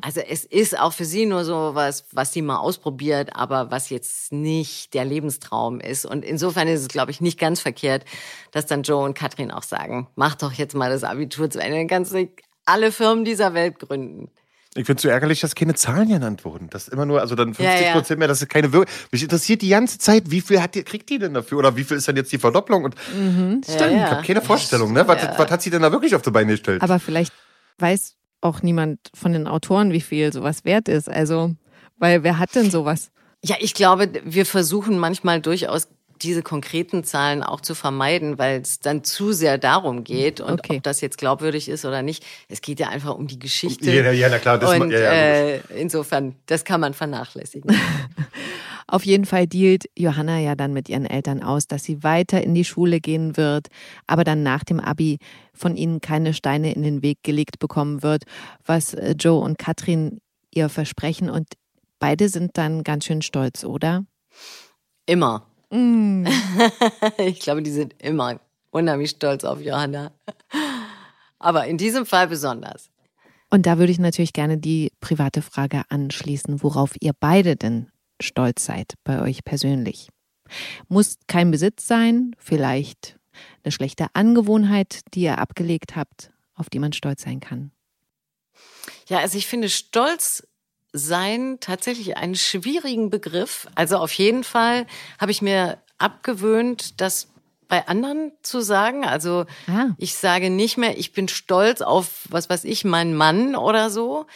[0.00, 3.90] Also es ist auch für sie nur so was, was sie mal ausprobiert, aber was
[3.90, 6.06] jetzt nicht der Lebenstraum ist.
[6.06, 8.06] Und insofern ist es, glaube ich, nicht ganz verkehrt,
[8.52, 11.76] dass dann Joe und Katrin auch sagen, mach doch jetzt mal das Abitur zu Ende,
[11.76, 12.28] dann kannst du
[12.66, 14.28] alle Firmen dieser Welt gründen.
[14.74, 16.68] Ich finde es so ärgerlich, dass keine Zahlen genannt wurden.
[16.68, 17.92] Das ist immer nur, also dann 50 Ja, ja.
[17.92, 18.92] Prozent mehr, das ist keine Wirkung.
[19.10, 21.58] Mich interessiert die ganze Zeit, wie viel hat die, kriegt die denn dafür?
[21.58, 22.84] Oder wie viel ist dann jetzt die Verdopplung?
[22.84, 24.04] Und stimmt, Ja, ja.
[24.04, 25.08] ich habe keine Vorstellung, ne?
[25.08, 26.82] Was, was hat sie denn da wirklich auf die Beine gestellt?
[26.82, 27.32] Aber vielleicht
[27.78, 31.08] weiß auch niemand von den Autoren, wie viel sowas wert ist.
[31.08, 31.54] Also,
[31.96, 33.10] weil wer hat denn sowas?
[33.42, 35.88] Ja, ich glaube, wir versuchen manchmal durchaus
[36.22, 40.76] diese konkreten Zahlen auch zu vermeiden, weil es dann zu sehr darum geht und Okay.
[40.78, 42.24] ob das jetzt glaubwürdig ist oder nicht.
[42.48, 43.90] Es geht ja einfach um die Geschichte.
[43.92, 47.70] Ja, ja, na klar, das und ja, ja, äh, insofern, das kann man vernachlässigen.
[48.88, 52.54] Auf jeden Fall dealt Johanna ja dann mit ihren Eltern aus, dass sie weiter in
[52.54, 53.66] die Schule gehen wird,
[54.06, 55.18] aber dann nach dem Abi
[55.52, 58.22] von ihnen keine Steine in den Weg gelegt bekommen wird,
[58.64, 60.20] was äh, Joe und Katrin
[60.54, 61.28] ihr versprechen.
[61.30, 61.48] Und
[61.98, 64.04] beide sind dann ganz schön stolz, oder?
[65.06, 65.46] Immer.
[65.76, 66.26] Mm.
[67.18, 70.12] ich glaube, die sind immer unheimlich stolz auf Johanna.
[71.38, 72.90] Aber in diesem Fall besonders.
[73.50, 78.64] Und da würde ich natürlich gerne die private Frage anschließen, worauf ihr beide denn stolz
[78.64, 80.08] seid, bei euch persönlich.
[80.88, 83.18] Muss kein Besitz sein, vielleicht
[83.62, 87.70] eine schlechte Angewohnheit, die ihr abgelegt habt, auf die man stolz sein kann.
[89.08, 90.45] Ja, also ich finde Stolz
[90.98, 93.66] sein tatsächlich einen schwierigen Begriff.
[93.74, 94.86] Also auf jeden Fall
[95.20, 97.28] habe ich mir abgewöhnt, das
[97.68, 99.04] bei anderen zu sagen.
[99.04, 99.88] Also Ah.
[99.98, 104.26] ich sage nicht mehr, ich bin stolz auf, was weiß ich, meinen Mann oder so.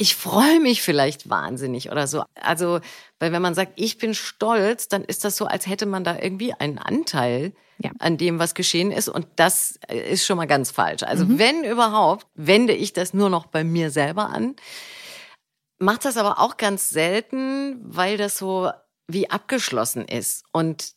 [0.00, 2.22] Ich freue mich vielleicht wahnsinnig oder so.
[2.40, 2.78] Also,
[3.18, 6.16] weil wenn man sagt, ich bin stolz, dann ist das so, als hätte man da
[6.20, 7.90] irgendwie einen Anteil Ja.
[7.98, 9.08] an dem, was geschehen ist.
[9.08, 11.02] Und das ist schon mal ganz falsch.
[11.02, 14.54] Also, wenn überhaupt, wende ich das nur noch bei mir selber an.
[15.78, 18.70] Macht das aber auch ganz selten, weil das so
[19.06, 20.44] wie abgeschlossen ist.
[20.52, 20.94] Und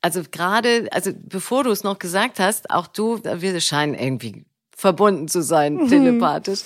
[0.00, 5.28] also gerade, also bevor du es noch gesagt hast, auch du, wir scheinen irgendwie verbunden
[5.28, 6.60] zu sein, telepathisch,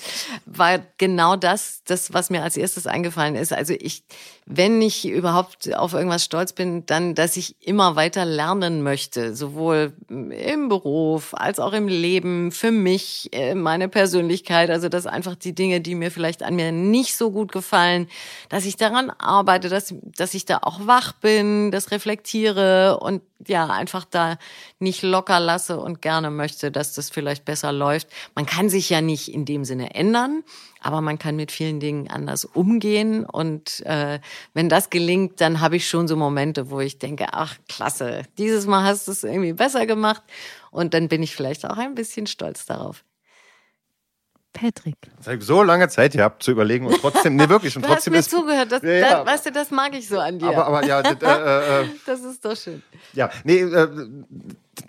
[0.45, 3.53] war genau das, das, was mir als erstes eingefallen ist.
[3.53, 4.05] Also ich,
[4.49, 9.91] wenn ich überhaupt auf irgendwas stolz bin, dann, dass ich immer weiter lernen möchte, sowohl
[10.07, 15.53] im Beruf als auch im Leben, für mich, äh, meine Persönlichkeit, also dass einfach die
[15.53, 18.07] Dinge, die mir vielleicht an mir nicht so gut gefallen,
[18.47, 23.67] dass ich daran arbeite, dass, dass ich da auch wach bin, das reflektiere und ja,
[23.67, 24.37] einfach da
[24.79, 28.07] nicht locker lasse und gerne möchte, dass das vielleicht besser läuft.
[28.33, 30.43] Man kann sich ja nicht in dem Sinne ändern,
[30.81, 33.25] aber man kann mit vielen Dingen anders umgehen.
[33.25, 34.19] Und äh,
[34.53, 38.65] wenn das gelingt, dann habe ich schon so Momente, wo ich denke, ach, klasse, dieses
[38.65, 40.23] Mal hast du es irgendwie besser gemacht.
[40.71, 43.03] Und dann bin ich vielleicht auch ein bisschen stolz darauf.
[44.57, 44.95] Patrick.
[45.17, 47.75] Das habe ich so lange Zeit gehabt zu überlegen und trotzdem, nee, wirklich.
[47.75, 49.23] Und Du hast trotzdem mir ist, zugehört, das, Ja, ja.
[49.23, 50.47] das, weißt du, das mag ich so an dir.
[50.47, 52.81] aber, aber ja, das, äh, äh, das ist doch schön.
[53.13, 53.87] Ja, nee, äh,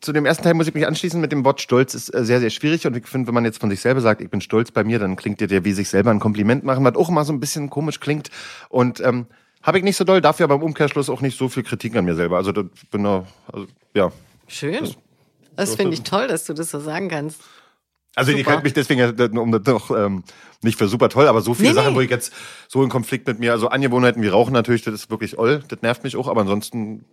[0.00, 2.40] zu dem ersten Teil muss ich mich anschließen mit dem Wort Stolz ist äh, sehr,
[2.40, 4.70] sehr schwierig und ich finde, wenn man jetzt von sich selber sagt, ich bin stolz
[4.70, 7.24] bei mir, dann klingt dir der wie sich selber ein Kompliment machen, was auch mal
[7.24, 8.30] so ein bisschen komisch klingt
[8.68, 9.26] und ähm,
[9.62, 12.04] habe ich nicht so doll, dafür aber im Umkehrschluss auch nicht so viel Kritik an
[12.04, 12.36] mir selber.
[12.36, 14.12] Also das bin da, also, ja.
[14.46, 14.88] Schön.
[15.56, 17.42] Das finde ich toll, dass du das so sagen kannst.
[18.14, 18.50] Also ich Super.
[18.50, 20.24] halte mich deswegen, um das doch ähm,
[20.62, 21.96] nicht für super toll, aber so viele Nee, Sachen, nee.
[21.96, 22.32] wo ich jetzt
[22.66, 25.82] so in Konflikt mit mir, also Angewohnheiten wie Rauchen natürlich, das ist wirklich oll, das
[25.82, 27.04] nervt mich auch, aber ansonsten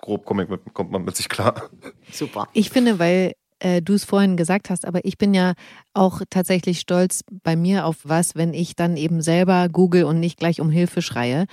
[0.00, 1.70] grob ich kommt man mit sich klar.
[2.12, 2.48] Super.
[2.52, 5.54] Ich finde, weil äh, du es vorhin gesagt hast, aber ich bin ja
[5.94, 10.38] auch tatsächlich stolz bei mir auf was, wenn ich dann eben selber google und nicht
[10.38, 11.46] gleich um Hilfe schreie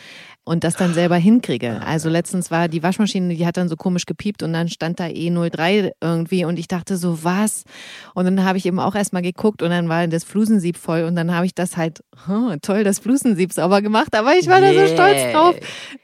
[0.44, 1.82] und das dann selber hinkriege.
[1.86, 5.06] Also letztens war die Waschmaschine, die hat dann so komisch gepiept und dann stand da
[5.06, 7.64] E03 irgendwie und ich dachte so, was?
[8.14, 11.16] Und dann habe ich eben auch erstmal geguckt und dann war das Flusensieb voll und
[11.16, 14.74] dann habe ich das halt, oh, toll, das Flusensieb sauber gemacht, aber ich war da
[14.74, 15.56] so stolz drauf.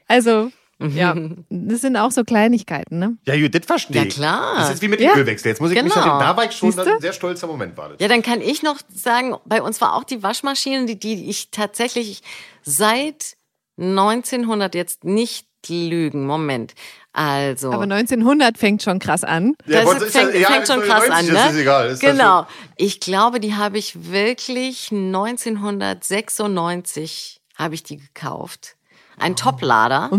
[0.06, 0.50] Also,
[0.80, 1.14] ja,
[1.50, 3.16] das sind auch so Kleinigkeiten, ne?
[3.26, 4.54] Ja, Judith, das verstehe Ja, klar.
[4.58, 5.12] Das ist wie mit Ja.
[5.14, 5.48] dem Ölwechsel.
[5.50, 6.04] Jetzt muss ich mich Genau.
[6.04, 7.98] an den, da war ich schon ein sehr stolzer Moment war das.
[8.00, 11.50] Ja, dann kann ich noch sagen, bei uns war auch die Waschmaschine, die, die ich
[11.50, 12.22] tatsächlich
[12.62, 13.36] seit
[13.78, 16.74] 1900 jetzt nicht lügen, Moment.
[17.14, 17.72] Also.
[17.72, 19.54] Aber 1900 fängt schon krass an.
[19.66, 21.46] Das was ist fängt, ja- ja, fängt schon krass 90 an, ist ne?
[21.50, 22.46] es egal, ist das genau.
[22.76, 28.76] Ich glaube, die habe ich wirklich 1996 habe ich die gekauft.
[29.16, 30.10] Ein Toplader.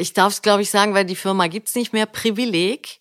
[0.00, 2.06] Ich darf es, glaube ich, sagen, weil die Firma gibt's nicht mehr.
[2.06, 3.00] Privileg.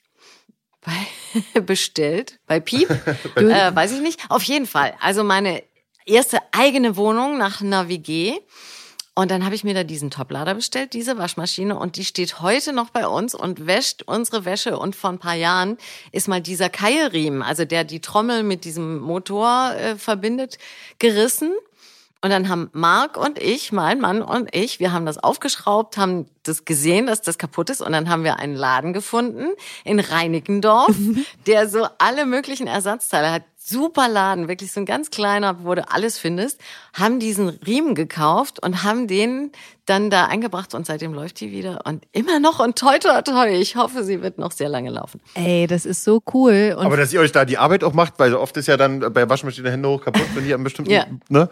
[0.81, 2.39] Bei, bestellt.
[2.45, 2.89] Bei Piep.
[3.35, 4.19] äh, weiß ich nicht.
[4.29, 4.93] Auf jeden Fall.
[5.01, 5.63] Also meine
[6.05, 8.33] erste eigene Wohnung nach einer WG.
[9.15, 12.71] Und dann habe ich mir da diesen Toplader bestellt, diese Waschmaschine, und die steht heute
[12.71, 14.79] noch bei uns und wäscht unsere Wäsche.
[14.79, 15.77] Und vor ein paar Jahren
[16.13, 20.57] ist mal dieser Keilriemen, also der die Trommel mit diesem Motor äh, verbindet,
[20.99, 21.53] gerissen.
[22.21, 26.25] Und dann haben Marc und ich, mein Mann und ich, wir haben das aufgeschraubt, haben
[26.43, 27.81] das gesehen, dass das kaputt ist.
[27.81, 29.45] Und dann haben wir einen Laden gefunden
[29.85, 30.93] in Reinickendorf,
[31.47, 33.43] der so alle möglichen Ersatzteile hat.
[33.57, 36.59] Super Laden, wirklich so ein ganz kleiner, wo du alles findest.
[36.93, 39.51] Haben diesen Riemen gekauft und haben den
[39.85, 41.81] dann da eingebracht und seitdem läuft die wieder.
[41.85, 43.47] Und immer noch und toi, toi, toi.
[43.49, 45.21] Ich hoffe, sie wird noch sehr lange laufen.
[45.35, 46.75] Ey, das ist so cool.
[46.77, 48.99] Und Aber dass ihr euch da die Arbeit auch macht, weil oft ist ja dann
[49.13, 51.05] bei Waschmaschine Hände hoch kaputt, wenn die am bestimmten, Ja.
[51.29, 51.47] ne?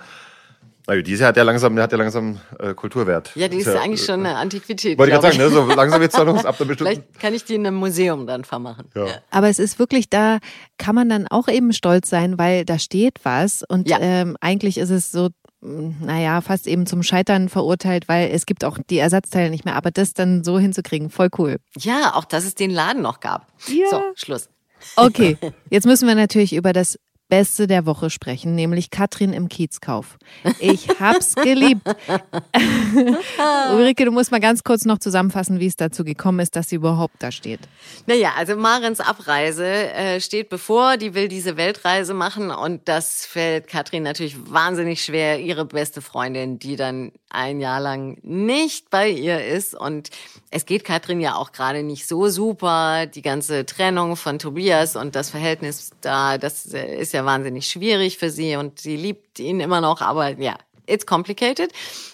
[0.88, 3.32] Na gut, diese hat ja langsam, der hat ja langsam äh, Kulturwert.
[3.36, 4.98] Ja, die ist ja eigentlich schon eine Antiquität.
[4.98, 5.54] Wollte ich gerade sagen, ne?
[5.54, 6.94] So langsam wird's da los, ab einer bestimmten.
[6.94, 8.90] Vielleicht kann ich die in einem Museum dann vermachen.
[8.96, 9.06] Ja.
[9.30, 10.38] Aber es ist wirklich, da
[10.78, 13.98] kann man dann auch eben stolz sein, weil da steht was und Ja.
[14.00, 15.30] ähm, eigentlich ist es so,
[15.60, 19.76] naja, fast eben zum Scheitern verurteilt, weil es gibt auch die Ersatzteile nicht mehr.
[19.76, 21.58] Aber das dann so hinzukriegen, voll cool.
[21.78, 23.48] Ja, auch dass es den Laden noch gab.
[23.68, 23.88] Ja.
[23.90, 24.50] So, Schluss.
[24.96, 25.38] Okay,
[25.72, 27.00] jetzt müssen wir natürlich über das
[27.30, 30.18] Beste der Woche sprechen, nämlich Katrin im Kiezkauf.
[30.60, 31.82] Ich hab's geliebt.
[33.74, 36.76] Ulrike, du musst mal ganz kurz noch zusammenfassen, wie es dazu gekommen ist, dass sie
[36.78, 37.60] überhaupt da steht.
[38.06, 40.98] Naja, also Marens Abreise äh, steht bevor.
[40.98, 45.40] Die will diese Weltreise machen und das fällt Katrin natürlich wahnsinnig schwer.
[45.40, 50.10] Ihre beste Freundin, die dann ein Jahr lang nicht bei ihr ist und
[50.50, 53.06] es geht Katrin ja auch gerade nicht so super.
[53.06, 58.18] Die ganze Trennung von Tobias und das Verhältnis da, das äh, ist ja wahnsinnig schwierig
[58.18, 60.56] für sie und sie liebt ihn immer noch, aber ja,
[60.86, 61.72] it's complicated.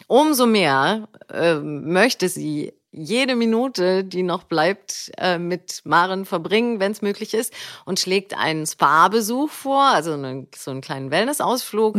[0.07, 6.91] Umso mehr äh, möchte sie jede Minute, die noch bleibt, äh, mit Maren verbringen, wenn
[6.91, 7.51] es möglich ist,
[7.85, 11.95] und schlägt einen Spa-Besuch vor, also einen, so einen kleinen Wellness-Ausflug.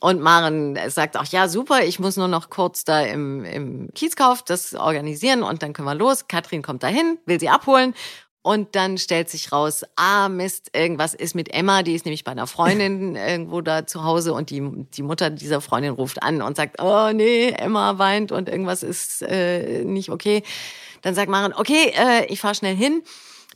[0.00, 4.42] Und Maren sagt auch, ja, super, ich muss nur noch kurz da im, im Kiezkauf
[4.44, 6.28] das organisieren und dann können wir los.
[6.28, 7.94] Katrin kommt dahin, will sie abholen.
[8.48, 12.32] Und dann stellt sich raus, ah Mist, irgendwas ist mit Emma, die ist nämlich bei
[12.32, 14.62] einer Freundin irgendwo da zu Hause und die,
[14.94, 19.20] die Mutter dieser Freundin ruft an und sagt, oh nee, Emma weint und irgendwas ist
[19.20, 20.42] äh, nicht okay.
[21.02, 23.02] Dann sagt Maren, okay, äh, ich fahr schnell hin,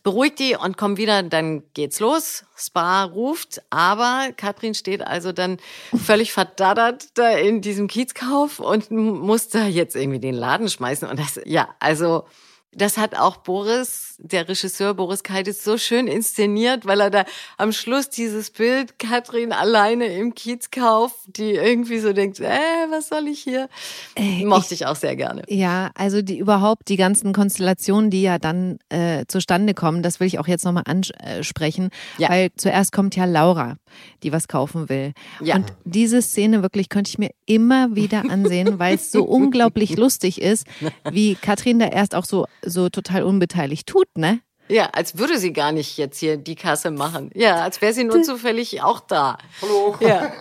[0.03, 2.45] beruhigt die und komm wieder, dann geht's los.
[2.55, 5.57] Spa ruft, aber Katrin steht also dann
[6.05, 11.19] völlig verdaddert da in diesem Kiezkauf und muss da jetzt irgendwie den Laden schmeißen und
[11.19, 12.27] das, ja, also
[12.75, 17.25] das hat auch Boris, der Regisseur Boris Keitis, so schön inszeniert, weil er da
[17.59, 22.49] am Schluss dieses Bild Katrin alleine im Kiezkauf, die irgendwie so denkt, äh,
[22.91, 23.69] was soll ich hier?
[24.15, 25.43] Ey, Mochte ich, auch sehr gerne.
[25.49, 30.27] Ja, also die überhaupt die ganzen Konstellationen, die ja dann äh, zustande kommen, das will
[30.27, 32.31] ich auch jetzt nochmal ansprechen, Ja.
[32.31, 33.77] weil zuerst kommt ja Laura,
[34.23, 35.13] die was kaufen will.
[35.41, 35.57] Ja.
[35.57, 40.41] Und diese Szene wirklich könnte ich mir immer wieder ansehen, weil es so unglaublich lustig
[40.41, 40.67] ist,
[41.11, 44.41] wie Katrin da erst auch so so total unbeteiligt tut, ne?
[44.69, 47.31] Ja, als würde sie gar nicht jetzt hier die Kasse machen.
[47.35, 49.39] Ja, als wäre sie nur zufällig auch da.
[49.61, 49.97] Hallo.
[50.01, 50.33] Ja.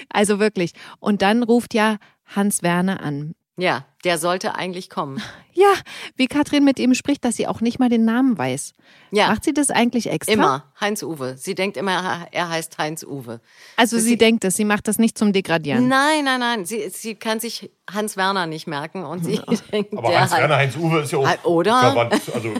[0.09, 0.73] Also wirklich.
[0.99, 3.35] Und dann ruft ja Hans Werner an.
[3.57, 5.21] Ja, der sollte eigentlich kommen.
[5.53, 5.73] Ja,
[6.15, 8.71] wie Katrin mit ihm spricht, dass sie auch nicht mal den Namen weiß.
[9.11, 9.27] Ja.
[9.27, 10.31] Macht sie das eigentlich extra?
[10.31, 10.71] Immer.
[10.79, 11.35] Heinz-Uwe.
[11.37, 13.41] Sie denkt immer, er heißt Heinz-Uwe.
[13.75, 15.89] Also sie, denkt es, sie macht das nicht zum Degradieren.
[15.89, 16.65] Nein, nein, nein.
[16.65, 19.41] Sie, sie kann sich Hans Werner nicht merken und sie
[19.73, 21.79] denkt, Aber der Hans Werner, Heinz Uwe ist ja auch oder?
[21.81, 22.53] verwandt, also.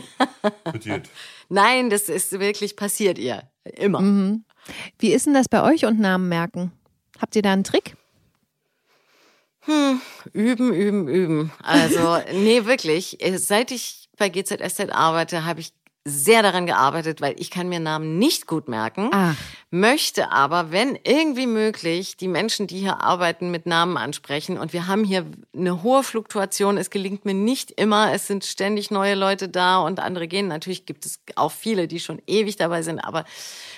[1.48, 3.42] Nein, das ist wirklich passiert ihr.
[3.64, 4.02] Immer.
[4.02, 4.44] Mhm.
[4.98, 6.72] Wie ist denn das bei euch und Namen merken?
[7.18, 7.96] Habt ihr da einen Trick?
[10.32, 11.52] Üben, üben, üben.
[11.62, 13.22] Also, nee, wirklich.
[13.24, 15.72] Äh, Seit ich bei GZSZ arbeite, habe ich
[16.04, 19.36] sehr daran gearbeitet, weil ich kann mir Namen nicht gut merken, Ah.
[19.70, 24.58] möchte aber, wenn irgendwie möglich, die Menschen, die hier arbeiten, mit Namen ansprechen.
[24.58, 25.24] Und wir haben hier
[25.56, 26.76] eine hohe Fluktuation.
[26.76, 28.12] Es gelingt mir nicht immer.
[28.12, 30.48] Es sind ständig neue Leute da und andere gehen.
[30.48, 33.24] Natürlich gibt es auch viele, die schon ewig dabei sind, aber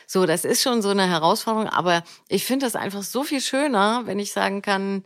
[0.07, 1.69] so, das ist schon so eine Herausforderung.
[1.69, 5.03] Aber ich finde das einfach so viel schöner, wenn ich sagen kann,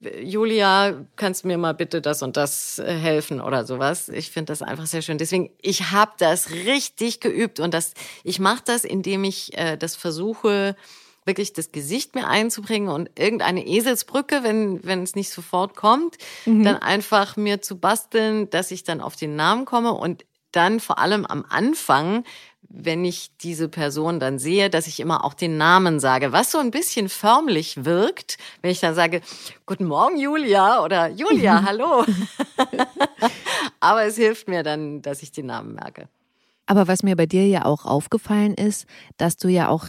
[0.00, 4.08] Julia, kannst du mir mal bitte das und das äh, helfen oder sowas.
[4.08, 5.18] Ich finde das einfach sehr schön.
[5.18, 9.96] Deswegen, ich habe das richtig geübt und das, ich mache das, indem ich äh, das
[9.96, 10.76] versuche,
[11.24, 16.76] wirklich das Gesicht mir einzubringen und irgendeine Eselsbrücke, wenn, wenn es nicht sofort kommt, dann
[16.76, 21.26] einfach mir zu basteln, dass ich dann auf den Namen komme und dann vor allem
[21.26, 22.24] am Anfang,
[22.68, 26.58] wenn ich diese Person dann sehe, dass ich immer auch den Namen sage, was so
[26.58, 29.20] ein bisschen förmlich wirkt, wenn ich dann sage,
[29.66, 32.04] guten Morgen Julia oder Julia, hallo.
[33.80, 36.08] Aber es hilft mir dann, dass ich den Namen merke.
[36.66, 38.86] Aber was mir bei dir ja auch aufgefallen ist,
[39.16, 39.88] dass du ja auch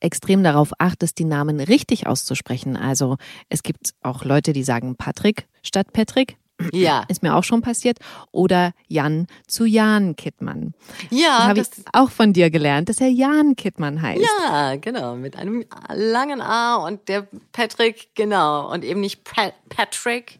[0.00, 2.76] extrem darauf achtest, die Namen richtig auszusprechen.
[2.76, 3.16] Also
[3.48, 6.36] es gibt auch Leute, die sagen Patrick statt Patrick.
[6.72, 7.04] Ja.
[7.08, 7.98] Ist mir auch schon passiert.
[8.32, 10.74] Oder Jan zu Jan Kittmann.
[11.10, 14.20] Ja, habe ich auch von dir gelernt, dass er Jan Kittmann heißt.
[14.44, 20.38] ja, genau, mit einem langen A und der Patrick, genau, und eben nicht Pat Patrick.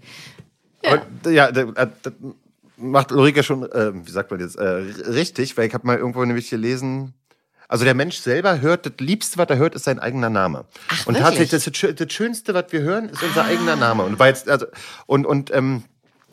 [0.82, 2.12] Ja, ja da- da- das
[2.76, 6.24] macht Ulrike schon, äh, wie sagt man jetzt, äh, richtig, weil ich habe mal irgendwo
[6.24, 7.14] nämlich gelesen,
[7.66, 10.64] also der Mensch selber hört, das Liebste, was er hört, ist sein eigener Name.
[10.88, 11.22] Ach, und wirklich?
[11.22, 14.04] tatsächlich, das, das Schö- das Schönste, was wir hören, ist unser eigener Name.
[14.04, 14.66] Und weil jetzt, also,
[15.06, 15.82] und, und, ähm,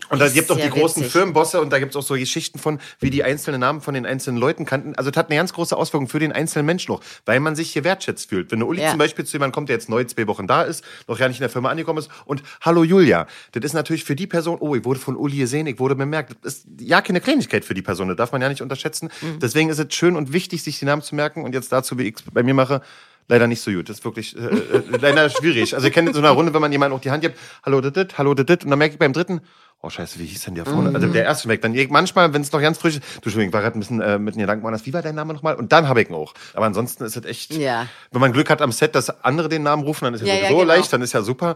[0.10, 1.12] und da gibt es auch die großen witzig.
[1.14, 4.06] Firmenbosse und da gibt es auch so Geschichten von, wie die einzelnen Namen von den
[4.06, 4.96] einzelnen Leuten kannten.
[4.96, 7.72] Also das hat eine ganz große Auswirkung für den einzelnen Menschen noch, weil man sich
[7.72, 8.52] hier wertschätzt fühlt.
[8.52, 8.90] Wenn eine Uli Ja.
[8.90, 11.38] zum Beispiel zu jemandem kommt, der jetzt neu zwei Wochen da ist, noch ja nicht
[11.38, 14.76] in der Firma angekommen ist und Hallo Julia, das ist natürlich für die Person, oh,
[14.76, 16.36] ich wurde von Uli gesehen, ich wurde bemerkt.
[16.44, 19.10] Das ist ja keine Kleinigkeit für die Person, das darf man ja nicht unterschätzen.
[19.22, 19.40] Mhm.
[19.40, 22.04] Deswegen ist es schön und wichtig, sich die Namen zu merken und jetzt dazu, wie
[22.04, 22.82] ich es bei mir mache,
[23.28, 23.90] leider nicht so gut.
[23.90, 25.74] Das ist wirklich äh, äh, leider schwierig.
[25.74, 27.82] Also ich kenne in so einer Runde, wenn man jemanden auch die Hand gibt, hallo
[27.82, 29.42] dit, dit, hallo dit, dit, und dann merke ich beim dritten,
[29.86, 30.94] oh scheiße, wie hieß denn der vorne?
[30.94, 31.62] Also der erste weg.
[31.62, 34.02] Dann manchmal, wenn es noch ganz frisch ist, du Entschuldigung, ich war gerade ein bisschen
[34.02, 35.56] äh, mit den Gedanken woanders, wie war dein Name nochmal?
[35.56, 36.34] Und dann habe ich ihn auch.
[36.54, 37.88] Aber ansonsten ist es echt, Ja.
[38.12, 40.34] wenn man Glück hat am Set, dass andere den Namen rufen, dann ist ja, Ja,
[40.42, 40.64] sowieso genau.
[40.74, 41.56] leicht, dann ist ja super.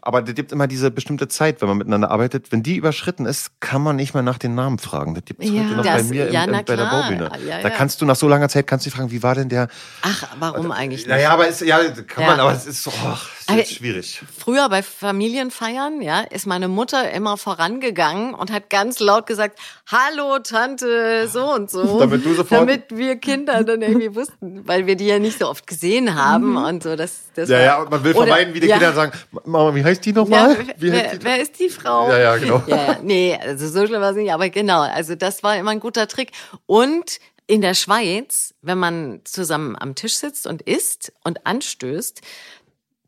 [0.00, 2.52] Aber es gibt immer diese bestimmte Zeit, wenn man miteinander arbeitet.
[2.52, 5.14] Wenn die überschritten ist, kann man nicht mehr nach den Namen fragen.
[5.14, 5.62] Das gibt es Ja.
[5.64, 6.82] heute noch Das- bei mir im, ja, im, na bei der.
[6.86, 7.30] Baubühne.
[7.48, 9.48] Ja, Da kannst du nach so langer Zeit kannst du dich fragen, wie war denn
[9.48, 9.68] der?
[10.02, 11.08] Ach, warum eigentlich nicht?
[11.08, 13.16] Naja, aber es, ja, kann man, aber es ist so, oh,
[13.48, 14.22] Aber- ist schwierig.
[14.38, 20.38] Früher bei Familienfeiern, ja, ist meine Mutter immer vorangegangen und hat ganz laut gesagt, hallo
[20.40, 21.98] Tante, so und so.
[22.00, 25.48] Damit du sofort- Damit wir Kinder dann irgendwie wussten, weil wir die ja nicht so
[25.48, 26.96] oft gesehen haben und so.
[26.96, 28.78] Das, das Ja, ja, und man will vermeiden, wie die ja.
[28.78, 29.12] Kinder sagen,
[29.44, 30.56] Mama, wie heißt die Ja, nochmal?
[30.78, 32.08] wie wer, wer ist die Frau?
[32.10, 32.62] Ja, ja, genau.
[32.66, 35.70] Ja, ja, nee, also so schlimm war es nicht, aber genau, also das war immer
[35.72, 36.30] ein guter Trick.
[36.66, 37.18] Und
[37.48, 42.20] in der Schweiz, wenn man zusammen am Tisch sitzt und isst und anstößt,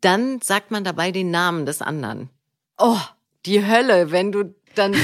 [0.05, 2.31] dann sagt man dabei den Namen des anderen.
[2.79, 3.01] Oh,
[3.47, 4.95] die Hölle, wenn du dann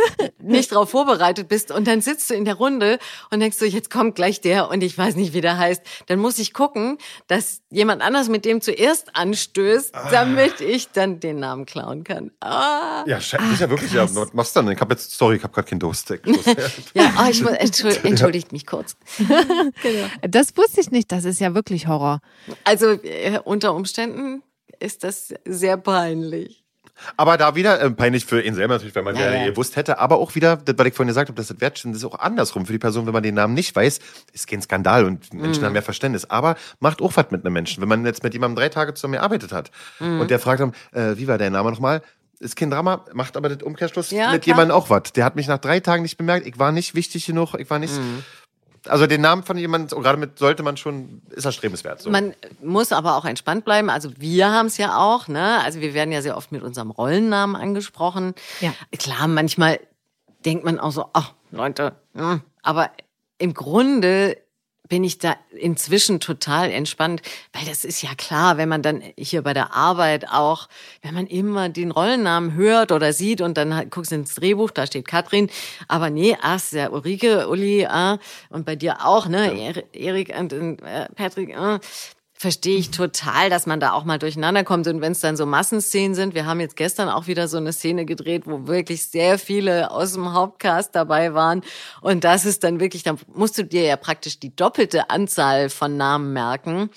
[0.38, 2.98] nicht darauf vorbereitet bist und dann sitzt du in der Runde
[3.30, 5.82] und denkst so, jetzt kommt gleich der und ich weiß nicht, wie der heißt.
[6.06, 11.38] Dann muss ich gucken, dass jemand anders mit dem zuerst anstößt, damit ich dann den
[11.38, 12.30] Namen klauen kann.
[12.40, 13.04] Ah.
[13.06, 14.72] Ja, scheiße, ist ja wirklich, ja, was machst du denn?
[14.72, 16.08] Ich hab jetzt, sorry, ich hab gerade keinen Durst.
[16.94, 18.96] Ja, oh, ich muss, entschuldigt, entschuldigt mich kurz.
[20.22, 21.12] Das wusste ich nicht.
[21.12, 22.20] Das ist ja wirklich Horror.
[22.64, 24.42] Also äh, unter Umständen
[24.80, 26.64] ist das sehr peinlich.
[27.16, 29.98] Aber da wieder, äh, peinlich für ihn selber natürlich, wenn man Ja, ja, gewusst hätte,
[30.00, 32.18] aber auch wieder, das, was ich vorhin gesagt habe, dass das wertschätzen, das ist auch
[32.18, 34.00] andersrum für die Person, wenn man den Namen nicht weiß,
[34.32, 37.80] ist kein Skandal und Menschen haben mehr Verständnis, aber macht auch was mit einem Menschen.
[37.80, 39.70] Wenn man jetzt mit jemandem drei Tage zusammen gearbeitet hat
[40.00, 42.02] und der fragt dann, äh, wie war dein Name nochmal?
[42.40, 44.56] Ist kein Drama, macht aber das Umkehrschluss Ja, mit klar.
[44.56, 45.12] jemandem auch was.
[45.12, 47.78] Der hat mich nach drei Tagen nicht bemerkt, ich war nicht wichtig genug, ich war
[47.78, 47.94] nicht,
[48.88, 52.02] also den Namen von jemandem, gerade mit sollte man schon, ist er strebenswert.
[52.02, 52.10] So.
[52.10, 53.90] Man muss aber auch entspannt bleiben.
[53.90, 55.62] Also wir haben es ja auch, ne?
[55.64, 58.34] Also wir werden ja sehr oft mit unserem Rollennamen angesprochen.
[58.60, 58.72] Ja.
[58.98, 59.80] Klar, manchmal
[60.44, 62.42] denkt man auch so, ach, Leute, hm.
[62.62, 62.90] aber
[63.38, 64.36] im Grunde
[64.88, 67.22] bin ich da inzwischen total entspannt,
[67.52, 70.68] weil das ist ja klar, wenn man dann hier bei der Arbeit auch,
[71.02, 74.86] wenn man immer den Rollennamen hört oder sieht und dann halt guckst ins Drehbuch, da
[74.86, 75.50] steht Katrin,
[75.88, 78.18] aber nee, ach, ist ja Ulrike, Uli, ah,
[78.50, 81.80] und bei dir auch, ne, Er- Erik und, und äh, Patrick, ah,
[82.38, 84.86] verstehe ich total, dass man da auch mal durcheinander kommt.
[84.86, 87.72] Und wenn es dann so Massenszenen sind, wir haben jetzt gestern auch wieder so eine
[87.72, 91.62] Szene gedreht, wo wirklich sehr viele aus dem Hauptcast dabei waren.
[92.00, 95.96] Und das ist dann wirklich, dann musst du dir ja praktisch die doppelte Anzahl von
[95.96, 96.90] Namen merken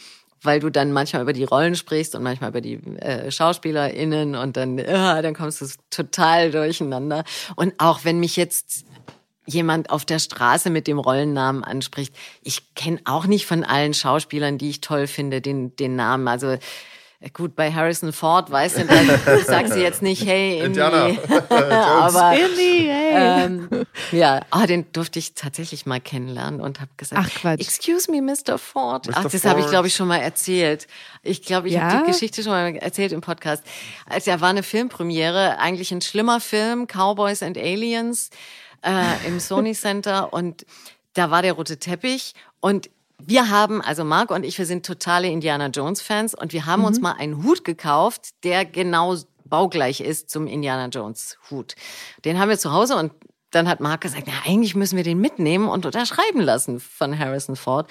[0.43, 4.57] weil du dann manchmal über die Rollen sprichst und manchmal über die äh, SchauspielerInnen und
[4.57, 7.23] dann, ja, dann kommst du total durcheinander.
[7.55, 8.85] Und auch wenn mich jetzt
[9.45, 12.15] jemand auf der Straße mit dem Rollennamen anspricht.
[12.43, 16.27] Ich kenne auch nicht von allen Schauspielern, die ich toll finde, den, den Namen.
[16.27, 16.57] Also
[17.23, 20.79] äh, gut, bei Harrison Ford, weißt du, da sagst du jetzt nicht, hey, Indy.
[20.79, 21.07] Indiana.
[21.49, 23.45] Aber Billy, hey.
[23.45, 23.69] ähm,
[24.11, 27.61] ja, ah, den durfte ich tatsächlich mal kennenlernen und habe gesagt, Ach, Quatsch.
[27.61, 28.57] excuse me, Mr.
[28.57, 29.07] Ford.
[29.07, 29.13] Mr.
[29.17, 30.87] Ach, das habe ich, glaube ich, schon mal erzählt.
[31.23, 31.81] Ich glaube, ich Ja?
[31.91, 33.63] habe die Geschichte schon mal erzählt im Podcast.
[34.07, 38.29] Also, da war eine Filmpremiere, eigentlich ein schlimmer Film, Cowboys and Aliens,
[38.83, 40.65] äh, im Sony Center und
[41.13, 42.89] da war der rote Teppich und
[43.23, 46.83] wir haben, also Marc und ich, wir sind totale Indiana Jones Fans und wir haben
[46.85, 49.15] uns mal einen Hut gekauft, der genau
[49.45, 51.75] baugleich ist zum Indiana Jones Hut.
[52.25, 53.11] Den haben wir zu Hause und
[53.51, 57.55] dann hat Marc gesagt, na, eigentlich müssen wir den mitnehmen und unterschreiben lassen von Harrison
[57.55, 57.89] Ford.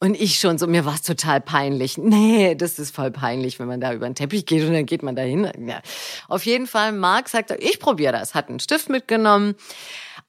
[0.00, 1.98] Und ich schon so, mir war es total peinlich.
[1.98, 5.02] Nee, das ist voll peinlich, wenn man da über den Teppich geht und dann geht
[5.02, 5.50] man da hin.
[5.66, 5.80] Ja.
[6.28, 9.56] Auf jeden Fall, Marc sagte, ich probiere das, hat einen Stift mitgenommen.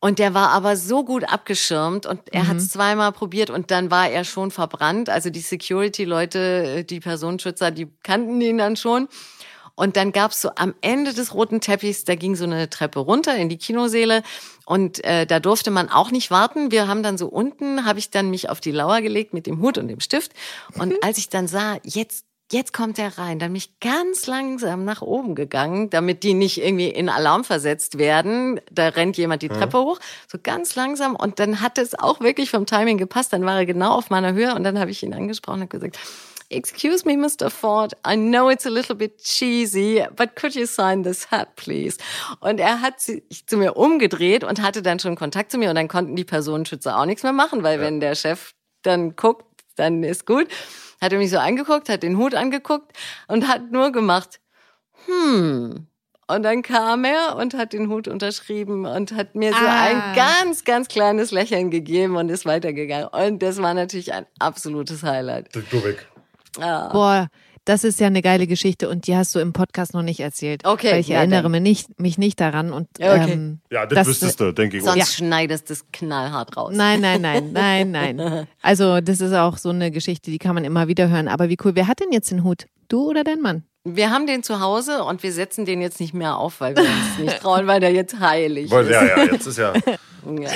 [0.02, 3.92] Und der war aber so gut abgeschirmt und er hat es zweimal probiert und dann
[3.92, 5.10] war er schon verbrannt.
[5.10, 9.10] Also die Security-Leute, die Personenschützer, die kannten ihn dann schon.
[9.76, 13.36] Und dann gab's so am Ende des roten Teppichs, da ging so eine Treppe runter
[13.38, 14.24] in die Kinoseele
[14.66, 16.70] und äh, da durfte man auch nicht warten.
[16.70, 19.62] Wir haben dann so unten, habe ich dann mich auf die Lauer gelegt mit dem
[19.62, 20.34] Hut und dem Stift.
[20.78, 24.84] Und als ich dann sah, jetzt Jetzt kommt er rein, dann bin ich ganz langsam
[24.84, 28.60] nach oben gegangen, damit die nicht irgendwie in Alarm versetzt werden.
[28.72, 31.16] Da rennt jemand die Treppe hoch, so ganz langsam.
[31.16, 33.34] Und dann hat es auch wirklich vom Timing gepasst.
[33.34, 36.00] Dann war er genau auf meiner Höhe und dann habe ich ihn angesprochen und gesagt,
[36.52, 37.52] Excuse me, Mr.
[37.52, 42.00] Ford, I know it's a little bit cheesy, but could you sign this hat, please?
[42.40, 45.76] Und er hat sich zu mir umgedreht und hatte dann schon Kontakt zu mir und
[45.76, 49.46] dann konnten die Personenschützer auch nichts mehr machen, weil wenn der Chef dann guckt,
[49.76, 50.48] dann ist gut.
[51.02, 52.92] Hat er mich so angeguckt, hat den Hut angeguckt
[53.28, 54.40] und hat nur gemacht,
[55.06, 55.86] hm.
[56.28, 59.86] Und dann kam er und hat den Hut unterschrieben und hat mir so Ah.
[59.86, 63.08] ein ganz, ganz kleines Lächeln gegeben und ist weitergegangen.
[63.08, 65.52] Und das war natürlich ein absolutes Highlight.
[66.92, 67.30] Boah,
[67.70, 70.66] das ist ja eine geile Geschichte und die hast du im Podcast noch nicht erzählt.
[70.66, 71.52] Okay, Weil ich ja, erinnere dann.
[71.52, 73.32] mich nicht, mich nicht daran und Ja, okay.
[73.34, 74.84] ähm, Ja, das, Das- wüsstest du, denke ich.
[74.84, 75.06] Sonst Ja.
[75.06, 76.74] schneidest du es knallhart raus.
[76.76, 78.48] Nein, nein, nein, nein, nein.
[78.62, 81.28] Also das ist auch so eine Geschichte, die kann man immer wieder hören.
[81.28, 82.66] Aber wie cool, wer hat denn jetzt den Hut?
[82.88, 83.64] Du oder dein Mann?
[83.86, 86.84] Wir haben den zu Hause und wir setzen den jetzt nicht mehr auf, weil wir
[86.84, 88.90] uns nicht trauen, weil der jetzt heilig Boah, ist.
[88.90, 89.74] Ja, ja, jetzt ist ja
[90.26, 90.50] Ja.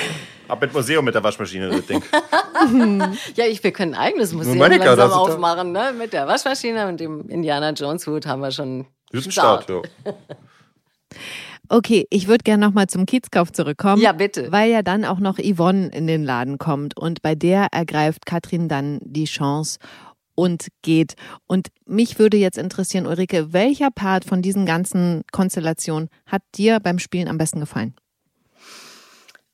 [0.54, 2.02] Ab mit Museum mit der Waschmaschine, das Ding.
[3.34, 5.92] Ja, ich, wir können ein eigenes Museum ja, langsam aufmachen, ne?
[5.98, 9.82] Mit der Waschmaschine und dem Indiana Jones Hut haben wir schon Guten Start, ja.
[11.68, 14.00] Okay, ich würde gerne nochmal zum Kiezkauf zurückkommen.
[14.00, 14.52] Ja, bitte.
[14.52, 18.68] Weil ja dann auch noch Yvonne in den Laden kommt und bei der ergreift Katrin
[18.68, 19.78] dann die Chance
[20.34, 21.14] und geht.
[21.46, 26.98] Und mich würde jetzt interessieren, Ulrike, welcher Part von diesen ganzen Konstellationen hat dir beim
[26.98, 27.94] Spielen am besten gefallen?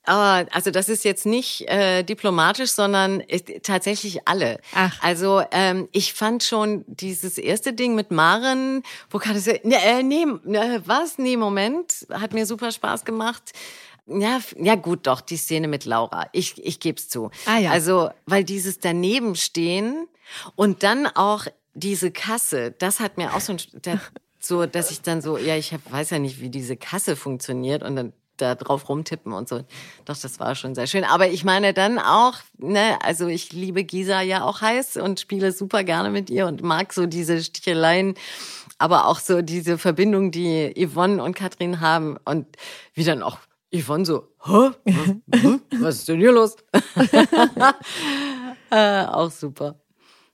[0.04, 4.58] Ah, also das ist jetzt nicht äh, diplomatisch, sondern ist tatsächlich alle.
[4.74, 4.96] Ach.
[5.02, 9.60] Also ähm, ich fand schon dieses erste Ding mit Maren, wo kann es äh,
[10.02, 11.18] nee, ne, was?
[11.18, 13.52] Nee, Moment, hat mir super Spaß gemacht.
[14.06, 16.28] Ja, ja gut, doch die Szene mit Laura.
[16.32, 17.30] Ich ich geb's zu.
[17.46, 17.70] Ah, ja.
[17.70, 20.08] Also, weil dieses daneben stehen
[20.56, 23.60] und dann auch diese Kasse, das hat mir auch so ein
[24.42, 27.82] so, dass ich dann so, ja, ich hab, weiß ja nicht, wie diese Kasse funktioniert
[27.82, 29.58] und dann da drauf rumtippen und so.
[30.04, 31.04] Doch, das war schon sehr schön.
[31.04, 35.52] Aber ich meine dann auch, ne, also ich liebe Gisa ja auch heiß und spiele
[35.52, 38.14] super gerne mit ihr und mag so diese Sticheleien,
[38.78, 42.46] aber auch so diese Verbindung, die Yvonne und Katrin haben und
[42.94, 43.38] wie dann auch
[43.72, 44.70] Yvonne so, Hä?
[45.78, 46.56] Was, ist denn hier los?
[48.70, 49.76] äh, auch super.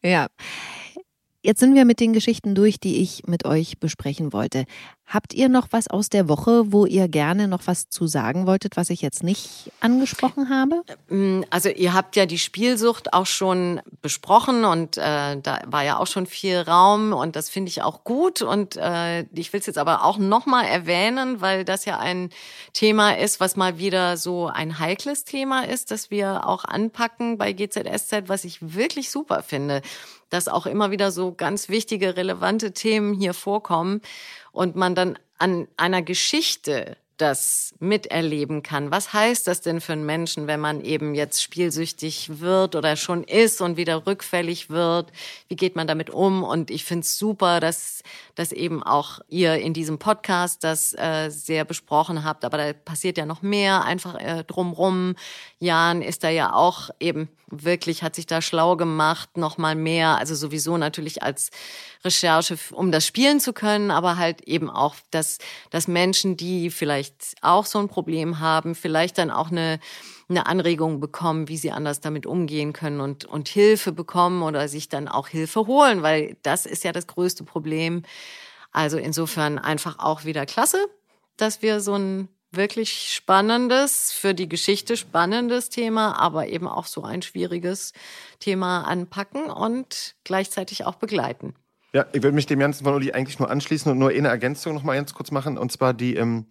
[0.03, 0.29] Ja.
[1.47, 4.65] Jetzt sind wir mit den Geschichten durch, die ich mit euch besprechen wollte.
[5.07, 8.77] Habt ihr noch was aus der Woche, wo ihr gerne noch was zu sagen wolltet,
[8.77, 10.83] was ich jetzt nicht angesprochen habe?
[11.09, 15.99] Mm, Also ihr habt ja die Spielsucht auch schon besprochen und äh, da war ja
[15.99, 19.67] auch schon viel Raum und das finde ich auch gut und äh, ich will es
[19.67, 22.31] jetzt aber auch nochmal erwähnen, weil das ja ein
[22.73, 27.53] Thema ist, was mal wieder so ein heikles Thema ist, das wir auch anpacken bei
[27.53, 29.83] GZSZ, was ich wirklich super finde,
[30.31, 34.01] dass auch immer wieder so ganz wichtige, relevante Themen hier vorkommen
[34.53, 38.91] und man dann an einer Geschichte das miterleben kann.
[38.91, 43.25] Was heißt das denn für einen Menschen, wenn man eben jetzt spielsüchtig wird oder schon
[43.25, 45.13] ist und wieder rückfällig wird?
[45.49, 46.43] Wie geht man damit um?
[46.43, 48.03] Und ich finde es super, dass,
[48.35, 52.45] dass eben auch ihr in diesem Podcast das äh, sehr besprochen habt.
[52.45, 55.15] Aber da passiert ja noch mehr einfach äh, drumrum.
[55.59, 60.19] Jan ist da ja auch eben wirklich, hat sich da schlau gemacht, noch mal mehr.
[60.19, 61.51] Also sowieso natürlich als
[62.05, 65.39] Recherche, um das spielen zu können, aber halt eben auch, dass,
[65.71, 67.06] dass Menschen, die vielleicht
[67.43, 69.79] auch so ein Problem haben, vielleicht dann auch eine,
[70.29, 74.89] eine Anregung bekommen, wie sie anders damit umgehen können und, und Hilfe bekommen oder sich
[74.89, 78.03] dann auch Hilfe holen, weil das ist ja das größte Problem.
[78.73, 80.79] Also insofern einfach auch wieder klasse,
[81.37, 87.03] dass wir so ein wirklich spannendes, für die Geschichte spannendes Thema, aber eben auch so
[87.03, 87.93] ein schwieriges
[88.41, 91.55] Thema anpacken und gleichzeitig auch begleiten.
[91.93, 94.75] Ja, ich würde mich dem Ganzen von Uli eigentlich nur anschließen und nur eine Ergänzung
[94.75, 95.57] noch mal ganz kurz machen.
[95.57, 96.47] Und zwar die, ähm,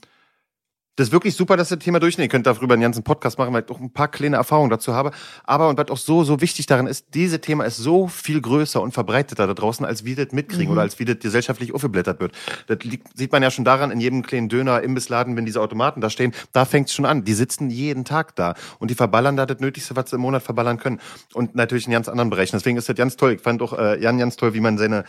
[0.95, 2.25] das ist wirklich super, dass ihr das Thema durchnehmen.
[2.25, 4.93] Ihr könnt darüber einen ganzen Podcast machen, weil ich auch ein paar kleine Erfahrungen dazu
[4.93, 5.11] habe.
[5.43, 8.81] Aber und was auch so, so wichtig daran ist, dieses Thema ist so viel größer
[8.81, 10.71] und verbreiteter da draußen, als wir das mitkriegen mhm.
[10.73, 12.33] oder als wie das gesellschaftlich aufgeblättert wird.
[12.67, 15.99] Das liegt, sieht man ja schon daran, in jedem kleinen Döner, Imbissladen, wenn diese Automaten
[15.99, 17.25] da stehen, da fängt es schon an.
[17.25, 20.43] Die sitzen jeden Tag da und die verballern da das Nötigste, was sie im Monat
[20.43, 21.01] verballern können.
[21.33, 22.55] Und natürlich in ganz anderen Bereichen.
[22.55, 23.33] Deswegen ist das ganz toll.
[23.33, 25.03] Ich fand auch äh, Jan ganz toll, wie man seine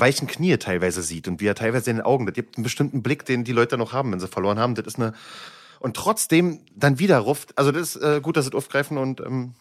[0.00, 3.02] weichen Knie teilweise sieht und wie er teilweise in den Augen, das gibt einen bestimmten
[3.02, 4.74] Blick, den die Leute noch haben, wenn sie verloren haben.
[4.74, 5.14] Das ist eine
[5.80, 7.58] und trotzdem dann wieder ruft.
[7.58, 9.54] Also das ist äh, gut, dass sie aufgreifen und ähm.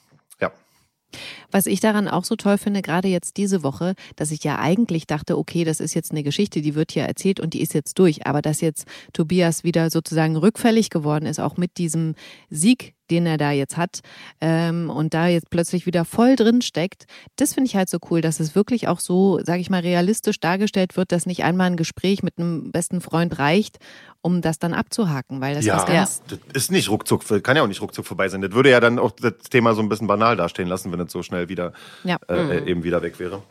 [1.51, 5.07] Was ich daran auch so toll finde, gerade jetzt diese Woche, dass ich ja eigentlich
[5.07, 7.99] dachte, okay, das ist jetzt eine Geschichte, die wird hier erzählt und die ist jetzt
[7.99, 8.25] durch.
[8.25, 12.15] Aber dass jetzt Tobias wieder sozusagen rückfällig geworden ist, auch mit diesem
[12.49, 13.99] Sieg, den er da jetzt hat
[14.41, 17.05] ähm, und da jetzt plötzlich wieder voll drin steckt,
[17.35, 20.39] das finde ich halt so cool, dass es wirklich auch so, sage ich mal, realistisch
[20.39, 23.77] dargestellt wird, dass nicht einmal ein Gespräch mit einem besten Freund reicht,
[24.23, 27.61] um das dann abzuhaken, weil das ja, ist ganz das ist nicht ruckzuck, kann ja
[27.61, 28.41] auch nicht ruckzuck vorbei sein.
[28.41, 31.11] Das würde ja dann auch das Thema so ein bisschen banal dastehen lassen, wenn es
[31.11, 31.73] so schnell wieder
[32.05, 32.17] ja.
[32.29, 32.67] äh, mhm.
[32.67, 33.43] eben wieder weg wäre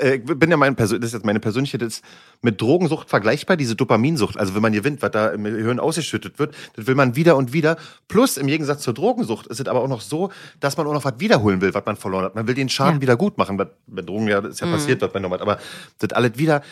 [0.00, 2.04] äh, ich bin ja mein das ist jetzt meine persönliche, das ist
[2.40, 4.38] mit Drogensucht vergleichbar, diese Dopaminsucht.
[4.38, 7.52] Also wenn man gewinnt, was da im Hirn ausgeschüttet wird, das will man wieder und
[7.52, 7.76] wieder.
[8.06, 11.04] Plus im Gegensatz zur Drogensucht ist es aber auch noch so, dass man auch noch
[11.04, 12.36] was wiederholen will, was man verloren hat.
[12.36, 13.00] Man will den Schaden ja.
[13.02, 13.56] wieder gut machen.
[13.56, 14.72] Bei, bei Drogen ja, ist ja mhm.
[14.72, 15.42] passiert, was man noch hat.
[15.42, 15.58] Aber
[15.98, 16.62] das alles wieder,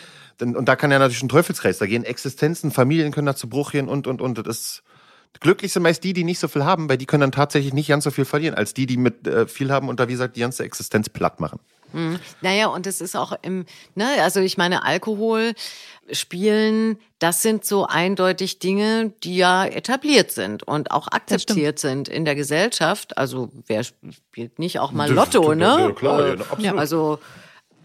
[0.41, 3.71] und da kann ja natürlich ein Teufelskreis, da gehen Existenzen, Familien können da zu Bruch
[3.71, 4.37] gehen und, und, und.
[4.37, 4.83] Das ist,
[5.39, 7.89] Glücklich sind meist die, die nicht so viel haben, weil die können dann tatsächlich nicht
[7.89, 10.35] ganz so viel verlieren, als die, die mit äh, viel haben und da, wie gesagt,
[10.35, 11.59] die ganze Existenz platt machen.
[11.93, 12.19] Mhm.
[12.41, 13.65] Naja, und es ist auch im,
[13.95, 15.53] ne, also ich meine, Alkohol,
[16.11, 22.25] Spielen, das sind so eindeutig Dinge, die ja etabliert sind und auch akzeptiert sind in
[22.25, 23.17] der Gesellschaft.
[23.17, 25.65] Also wer spielt nicht auch mal Lotto, ne?
[25.65, 26.77] Ja, klar, ja, absolut.
[26.77, 27.19] Also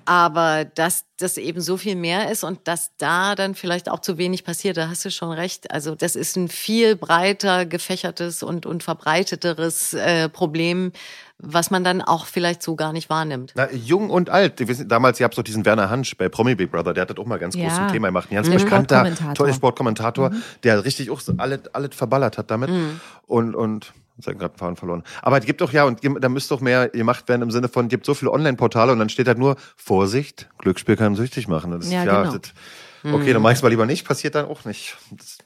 [0.05, 4.19] aber dass das eben so viel mehr ist und dass da dann vielleicht auch zu
[4.19, 5.71] wenig passiert, da hast du schon recht.
[5.71, 10.93] Also das ist ein viel breiter gefächertes und, und verbreiteteres äh, Problem,
[11.39, 13.53] was man dann auch vielleicht so gar nicht wahrnimmt.
[13.57, 14.63] Na, jung und alt.
[14.91, 17.27] Damals, ihr habt so diesen Werner Hansch bei Promi Big Brother, der hat das auch
[17.27, 17.65] mal ganz ja.
[17.65, 18.29] groß zum Thema gemacht.
[18.31, 18.55] Ein ganz mhm.
[18.55, 20.43] bekannter, toller Sportkommentator, mhm.
[20.63, 22.71] der richtig auch alles, alles verballert hat damit.
[22.71, 23.01] Mhm.
[23.27, 25.03] Und, und Jetzt gerade Faden verloren.
[25.23, 27.87] Aber es gibt doch ja, und da müsste doch mehr gemacht werden im Sinne von,
[27.87, 31.71] es gibt so viele Online-Portale und dann steht halt nur, Vorsicht, Glücksspiel kann süchtig machen.
[31.73, 32.37] Das ja, ja genau.
[32.37, 32.53] das,
[33.05, 33.33] okay, mhm.
[33.33, 34.97] dann mach ich es mal lieber nicht, passiert dann auch nicht.
[35.11, 35.39] Das,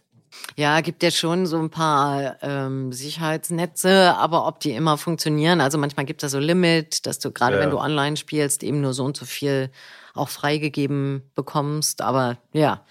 [0.57, 5.79] ja, gibt ja schon so ein paar ähm, Sicherheitsnetze, aber ob die immer funktionieren, also
[5.79, 7.63] manchmal gibt es da so Limit, dass du gerade ja.
[7.63, 9.71] wenn du online spielst, eben nur so und so viel
[10.15, 12.01] auch freigegeben bekommst.
[12.01, 12.85] Aber ja.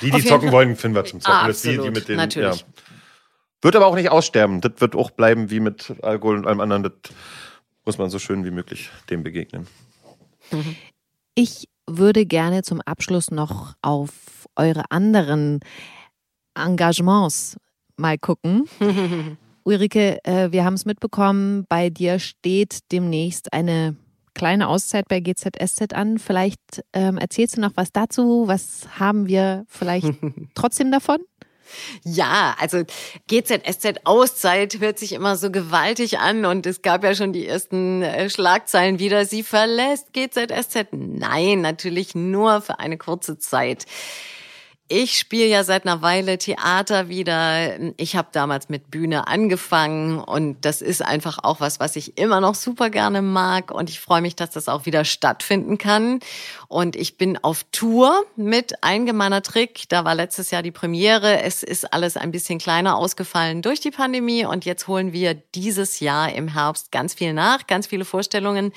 [0.00, 1.38] Die, die zocken wollen, finden wir zum Zocken.
[1.38, 2.60] Ah, absolut, die, die mit den, natürlich.
[2.60, 2.66] Ja.
[3.66, 4.60] Wird aber auch nicht aussterben.
[4.60, 6.84] Das wird auch bleiben wie mit Alkohol und allem anderen.
[6.84, 7.12] Das
[7.84, 9.66] muss man so schön wie möglich dem begegnen.
[11.34, 15.58] Ich würde gerne zum Abschluss noch auf eure anderen
[16.54, 17.56] Engagements
[17.96, 18.68] mal gucken.
[19.64, 23.96] Ulrike, äh, wir haben es mitbekommen, bei dir steht demnächst eine
[24.34, 26.20] kleine Auszeit bei GZSZ an.
[26.20, 28.46] Vielleicht ähm, erzählst du noch was dazu?
[28.46, 30.14] Was haben wir vielleicht
[30.54, 31.18] trotzdem davon?
[32.04, 32.82] Ja, also
[33.28, 38.30] GZSZ-Auszeit hört sich immer so gewaltig an und es gab ja schon die ersten äh,
[38.30, 39.24] Schlagzeilen wieder.
[39.24, 40.88] Sie verlässt GZSZ.
[40.92, 43.86] Nein, natürlich nur für eine kurze Zeit.
[44.88, 47.76] Ich spiele ja seit einer Weile Theater wieder.
[47.96, 52.40] Ich habe damals mit Bühne angefangen und das ist einfach auch was, was ich immer
[52.40, 56.20] noch super gerne mag und ich freue mich, dass das auch wieder stattfinden kann.
[56.68, 59.88] Und ich bin auf Tour mit Eingemahner Trick.
[59.88, 61.42] Da war letztes Jahr die Premiere.
[61.42, 65.98] Es ist alles ein bisschen kleiner ausgefallen durch die Pandemie und jetzt holen wir dieses
[65.98, 68.72] Jahr im Herbst ganz viel nach, ganz viele Vorstellungen.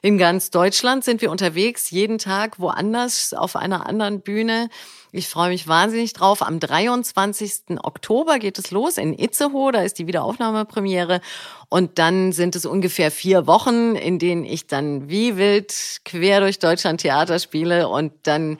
[0.00, 4.68] In ganz Deutschland sind wir unterwegs, jeden Tag woanders auf einer anderen Bühne.
[5.14, 6.40] Ich freue mich wahnsinnig drauf.
[6.40, 7.78] Am 23.
[7.82, 9.70] Oktober geht es los in Itzehoe.
[9.70, 11.20] Da ist die Wiederaufnahmepremiere.
[11.68, 16.58] Und dann sind es ungefähr vier Wochen, in denen ich dann wie wild quer durch
[16.58, 18.56] Deutschland Theater spiele und dann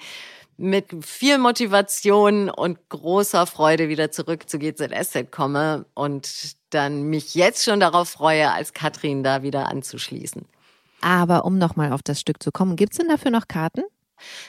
[0.59, 7.65] mit viel Motivation und großer Freude wieder zurück zu GZSZ komme und dann mich jetzt
[7.65, 10.45] schon darauf freue, als Katrin da wieder anzuschließen.
[11.01, 13.83] Aber um nochmal auf das Stück zu kommen, gibt's denn dafür noch Karten?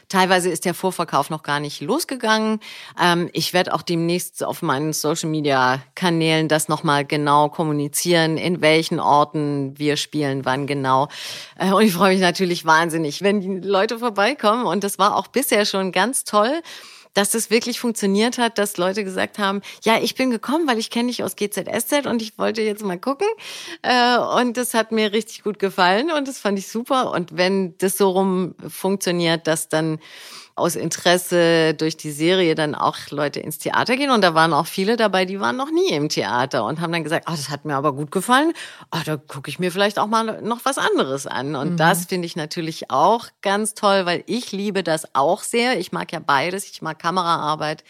[0.10, 2.60] Teilweise ist der Vorverkauf noch gar nicht losgegangen.
[3.02, 9.78] Ähm, ich werde auch demnächst auf meinen Social-Media-Kanälen das nochmal genau kommunizieren, in welchen Orten
[9.78, 11.08] wir spielen, wann genau.
[11.58, 14.66] Äh, und ich freue mich natürlich wahnsinnig, wenn die Leute vorbeikommen.
[14.66, 16.62] Und das war auch bisher schon ganz toll
[17.14, 20.90] dass es wirklich funktioniert hat, dass Leute gesagt haben, ja, ich bin gekommen, weil ich
[20.90, 23.28] kenne dich aus GZSZ und ich wollte jetzt mal gucken.
[23.82, 27.12] Äh, und das hat mir richtig gut gefallen und das fand ich super.
[27.12, 30.00] Und wenn das so rum funktioniert, dass dann
[30.56, 34.12] aus Interesse durch die Serie dann auch Leute ins Theater gehen.
[34.12, 37.04] Und da waren auch viele dabei, die waren noch nie im Theater und haben dann
[37.04, 38.54] gesagt, oh, das hat mir aber gut gefallen.
[38.94, 41.56] Oh, da gucke ich mir vielleicht auch mal noch was anderes an.
[41.56, 41.78] Und mhm.
[41.78, 45.80] das finde ich natürlich auch ganz toll, weil ich liebe das auch sehr.
[45.80, 46.70] Ich mag ja beides.
[46.70, 47.84] Ich mag Kameraarbeit.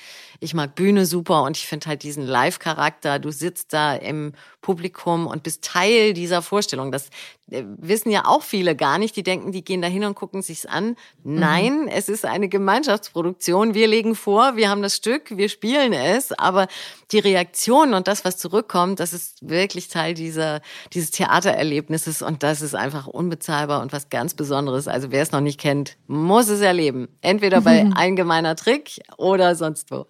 [0.43, 3.17] Ich mag Bühne super und ich finde halt diesen Live-Charakter.
[3.17, 6.91] Du sitzt da im Publikum und bist Teil dieser Vorstellung.
[6.91, 7.09] Das
[7.51, 9.15] äh, wissen ja auch viele gar nicht.
[9.15, 10.95] Die denken, die gehen da hin und gucken sich's an.
[11.23, 11.87] Nein, mhm.
[11.87, 13.73] es ist eine Gemeinschaftsproduktion.
[13.73, 16.67] Wir legen vor, wir haben das Stück, wir spielen es, aber
[17.11, 20.61] die Reaktion und das, was zurückkommt, das ist wirklich Teil dieser,
[20.93, 24.87] dieses Theatererlebnisses und das ist einfach unbezahlbar und was ganz Besonderes.
[24.87, 27.07] Also wer es noch nicht kennt, muss es erleben.
[27.21, 30.07] Entweder bei Ein gemeiner Trick oder sonst wo.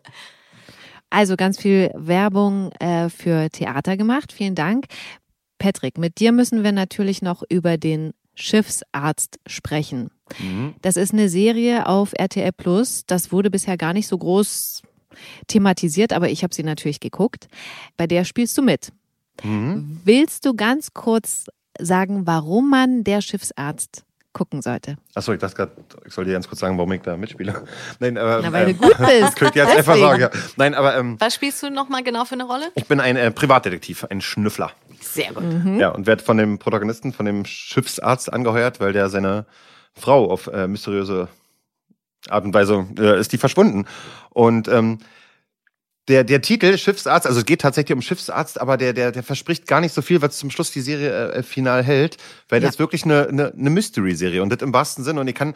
[1.14, 4.34] Also ganz viel Werbung äh, für Theater gemacht.
[4.34, 4.88] Vielen Dank.
[5.60, 10.10] Patrick, mit dir müssen wir natürlich noch über den Schiffsarzt sprechen.
[10.40, 10.74] Mhm.
[10.82, 13.04] Das ist eine Serie auf RTL Plus.
[13.06, 14.82] Das wurde bisher gar nicht so groß
[15.46, 17.48] thematisiert, aber ich habe sie natürlich geguckt.
[17.96, 18.92] Bei der spielst du mit.
[19.44, 20.02] Mhm.
[20.04, 21.46] Willst du ganz kurz
[21.78, 24.04] sagen, warum man der Schiffsarzt
[24.34, 24.98] gucken sollte.
[25.14, 25.72] Achso, ich dachte gerade,
[26.06, 27.64] ich soll dir ganz kurz sagen, warum ich da mitspiele.
[28.00, 28.42] Nein, aber.
[28.42, 29.36] Na, weil ähm, du gut bist.
[29.38, 30.30] Könnt ihr jetzt einfach sagen, ja.
[30.58, 30.98] Nein, aber.
[30.98, 32.72] Ähm, Was spielst du nochmal genau für eine Rolle?
[32.76, 34.72] Ich bin ein äh, Privatdetektiv, ein Schnüffler.
[35.00, 35.44] Sehr gut.
[35.44, 35.80] Mhm.
[35.80, 39.46] Ja, und werde von dem Protagonisten, von dem Schiffsarzt angeheuert, weil der seine
[39.94, 41.28] Frau auf äh, mysteriöse
[42.30, 43.86] Art und Weise äh, ist die verschwunden.
[44.30, 45.00] Und ähm,
[46.08, 49.68] der, der Titel Schiffsarzt, also es geht tatsächlich um Schiffsarzt, aber der, der, der verspricht
[49.68, 52.18] gar nicht so viel, was zum Schluss die Serie äh, final hält,
[52.50, 52.68] weil ja.
[52.68, 55.22] das ist wirklich eine, eine, eine Mystery-Serie und das im wahrsten Sinne.
[55.22, 55.56] Und ich kann,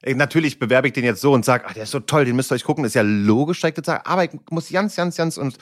[0.00, 2.36] äh, natürlich bewerbe ich den jetzt so und sage, ach, der ist so toll, den
[2.36, 4.70] müsst ihr euch gucken, das ist ja logisch, dass ich das sage, aber ich muss
[4.70, 5.58] ganz, ganz, ganz und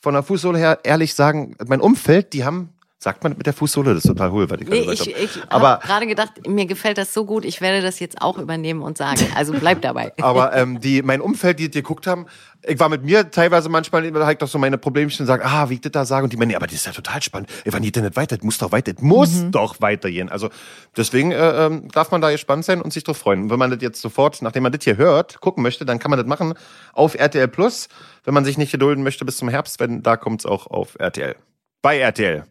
[0.00, 2.73] von der Fußsohle her ehrlich sagen, mein Umfeld, die haben
[3.04, 3.92] Sagt man mit der Fußsohle?
[3.92, 7.12] Das ist total hohl, weil ich nee, ich, ich habe gerade gedacht, mir gefällt das
[7.12, 9.20] so gut, ich werde das jetzt auch übernehmen und sagen.
[9.34, 10.14] Also bleib dabei.
[10.22, 12.24] Aber ähm, die, mein Umfeld, die, die geguckt haben,
[12.66, 15.68] ich war mit mir teilweise manchmal, da halt doch so meine Problemchen und sage, ah,
[15.68, 16.24] wie ich das da sage.
[16.24, 17.50] Und die meinen, nee, aber das ist ja total spannend.
[17.66, 18.38] Ey, wann geht denn nicht weiter?
[18.38, 19.52] Das muss doch weiter, das muss mhm.
[19.52, 20.30] doch weitergehen.
[20.30, 20.48] Also
[20.96, 23.42] deswegen äh, ähm, darf man da gespannt sein und sich drauf freuen.
[23.42, 26.10] Und wenn man das jetzt sofort, nachdem man das hier hört, gucken möchte, dann kann
[26.10, 26.54] man das machen
[26.94, 27.90] auf RTL Plus.
[28.24, 31.36] Wenn man sich nicht gedulden möchte bis zum Herbst, wenn da kommt's auch auf RTL.
[31.82, 32.46] Bei RTL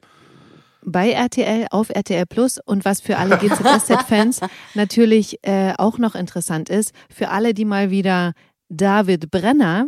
[0.86, 4.42] bei RTL auf RTL Plus und was für alle GZSZ-Fans
[4.74, 8.34] natürlich äh, auch noch interessant ist, für alle, die mal wieder
[8.70, 9.88] David Brenner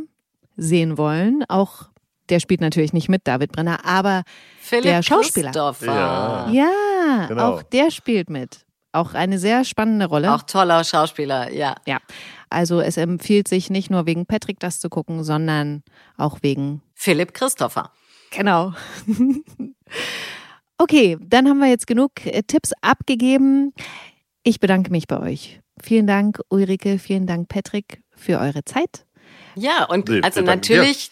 [0.58, 1.90] sehen wollen, auch
[2.30, 4.24] der spielt natürlich nicht mit David Brenner, aber
[4.60, 5.52] Philipp der Schauspieler.
[5.82, 7.54] Ja, ja genau.
[7.54, 8.66] auch der spielt mit.
[8.92, 10.34] Auch eine sehr spannende Rolle.
[10.34, 11.76] Auch toller Schauspieler, ja.
[11.86, 12.00] Ja.
[12.50, 15.84] Also es empfiehlt sich nicht nur wegen Patrick das zu gucken, sondern
[16.18, 17.92] auch wegen Philipp Christopher.
[18.32, 18.74] Genau.
[20.78, 23.74] Okay, dann haben wir jetzt genug äh, Tipps abgegeben.
[24.44, 25.62] Ich bedanke mich bei euch.
[25.82, 29.06] Vielen Dank, Ulrike, vielen Dank, Patrick, für eure Zeit.
[29.56, 31.12] Ja, und nee, also natürlich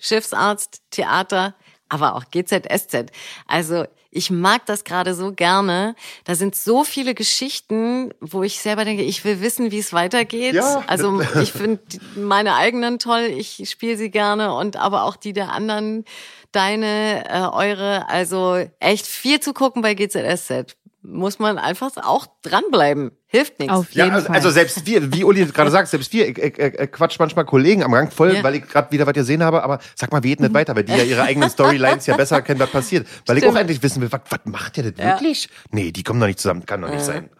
[0.00, 1.54] Schiffsarzt, Theater,
[1.88, 3.12] aber auch GZSZ.
[3.46, 5.94] Also ich mag das gerade so gerne.
[6.24, 10.54] Da sind so viele Geschichten, wo ich selber denke, ich will wissen, wie es weitergeht.
[10.54, 10.84] Ja.
[10.86, 11.82] Also ich finde
[12.16, 16.04] meine eigenen toll, ich spiele sie gerne und aber auch die der anderen
[16.52, 18.08] deine, äh, eure.
[18.08, 20.76] Also echt viel zu gucken bei GZSZ.
[21.04, 23.10] Muss man einfach auch dranbleiben.
[23.26, 23.74] Hilft nichts.
[23.74, 24.36] Auf jeden ja, also, Fall.
[24.36, 27.82] also selbst wir, wie Uli gerade sagt, selbst wir, ich, ich, ich quatsch manchmal Kollegen
[27.82, 28.42] am Gang voll, ja.
[28.44, 30.84] weil ich gerade wieder was gesehen habe, aber sag mal, wie geht nicht weiter, weil
[30.84, 33.06] die ja ihre eigenen Storylines ja besser kennen, was passiert.
[33.26, 33.38] Weil Stimmt.
[33.38, 35.12] ich auch endlich wissen will, was, was macht der denn ja.
[35.12, 35.48] wirklich?
[35.70, 37.30] Nee, die kommen doch nicht zusammen, kann doch nicht sein.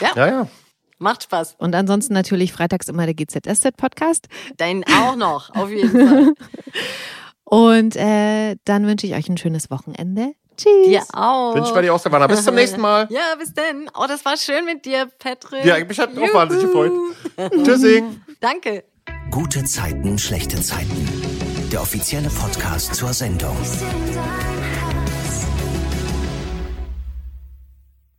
[0.00, 0.12] Ja.
[0.16, 0.48] Ja, ja.
[0.98, 1.56] Macht Spaß.
[1.58, 4.28] Und ansonsten natürlich freitags immer der GZSZ-Podcast.
[4.56, 6.34] Deinen auch noch, auf jeden Fall.
[7.44, 10.32] Und äh, dann wünsche ich euch ein schönes Wochenende.
[10.56, 10.86] Tschüss.
[10.86, 11.54] Dir auch.
[11.54, 12.26] Wünsche bei dir auch, Savannah.
[12.26, 13.08] Bis zum nächsten Mal.
[13.10, 13.90] Ja, bis denn.
[13.98, 15.64] Oh, das war schön mit dir, Patrick.
[15.64, 16.92] Ja, mich hat auch wahnsinnig gefreut.
[17.64, 18.22] Tschüssing.
[18.40, 18.84] Danke.
[19.30, 21.08] Gute Zeiten, schlechte Zeiten.
[21.72, 23.56] Der offizielle Podcast zur Sendung.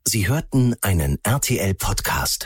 [0.08, 2.46] Sie hörten einen RTL-Podcast.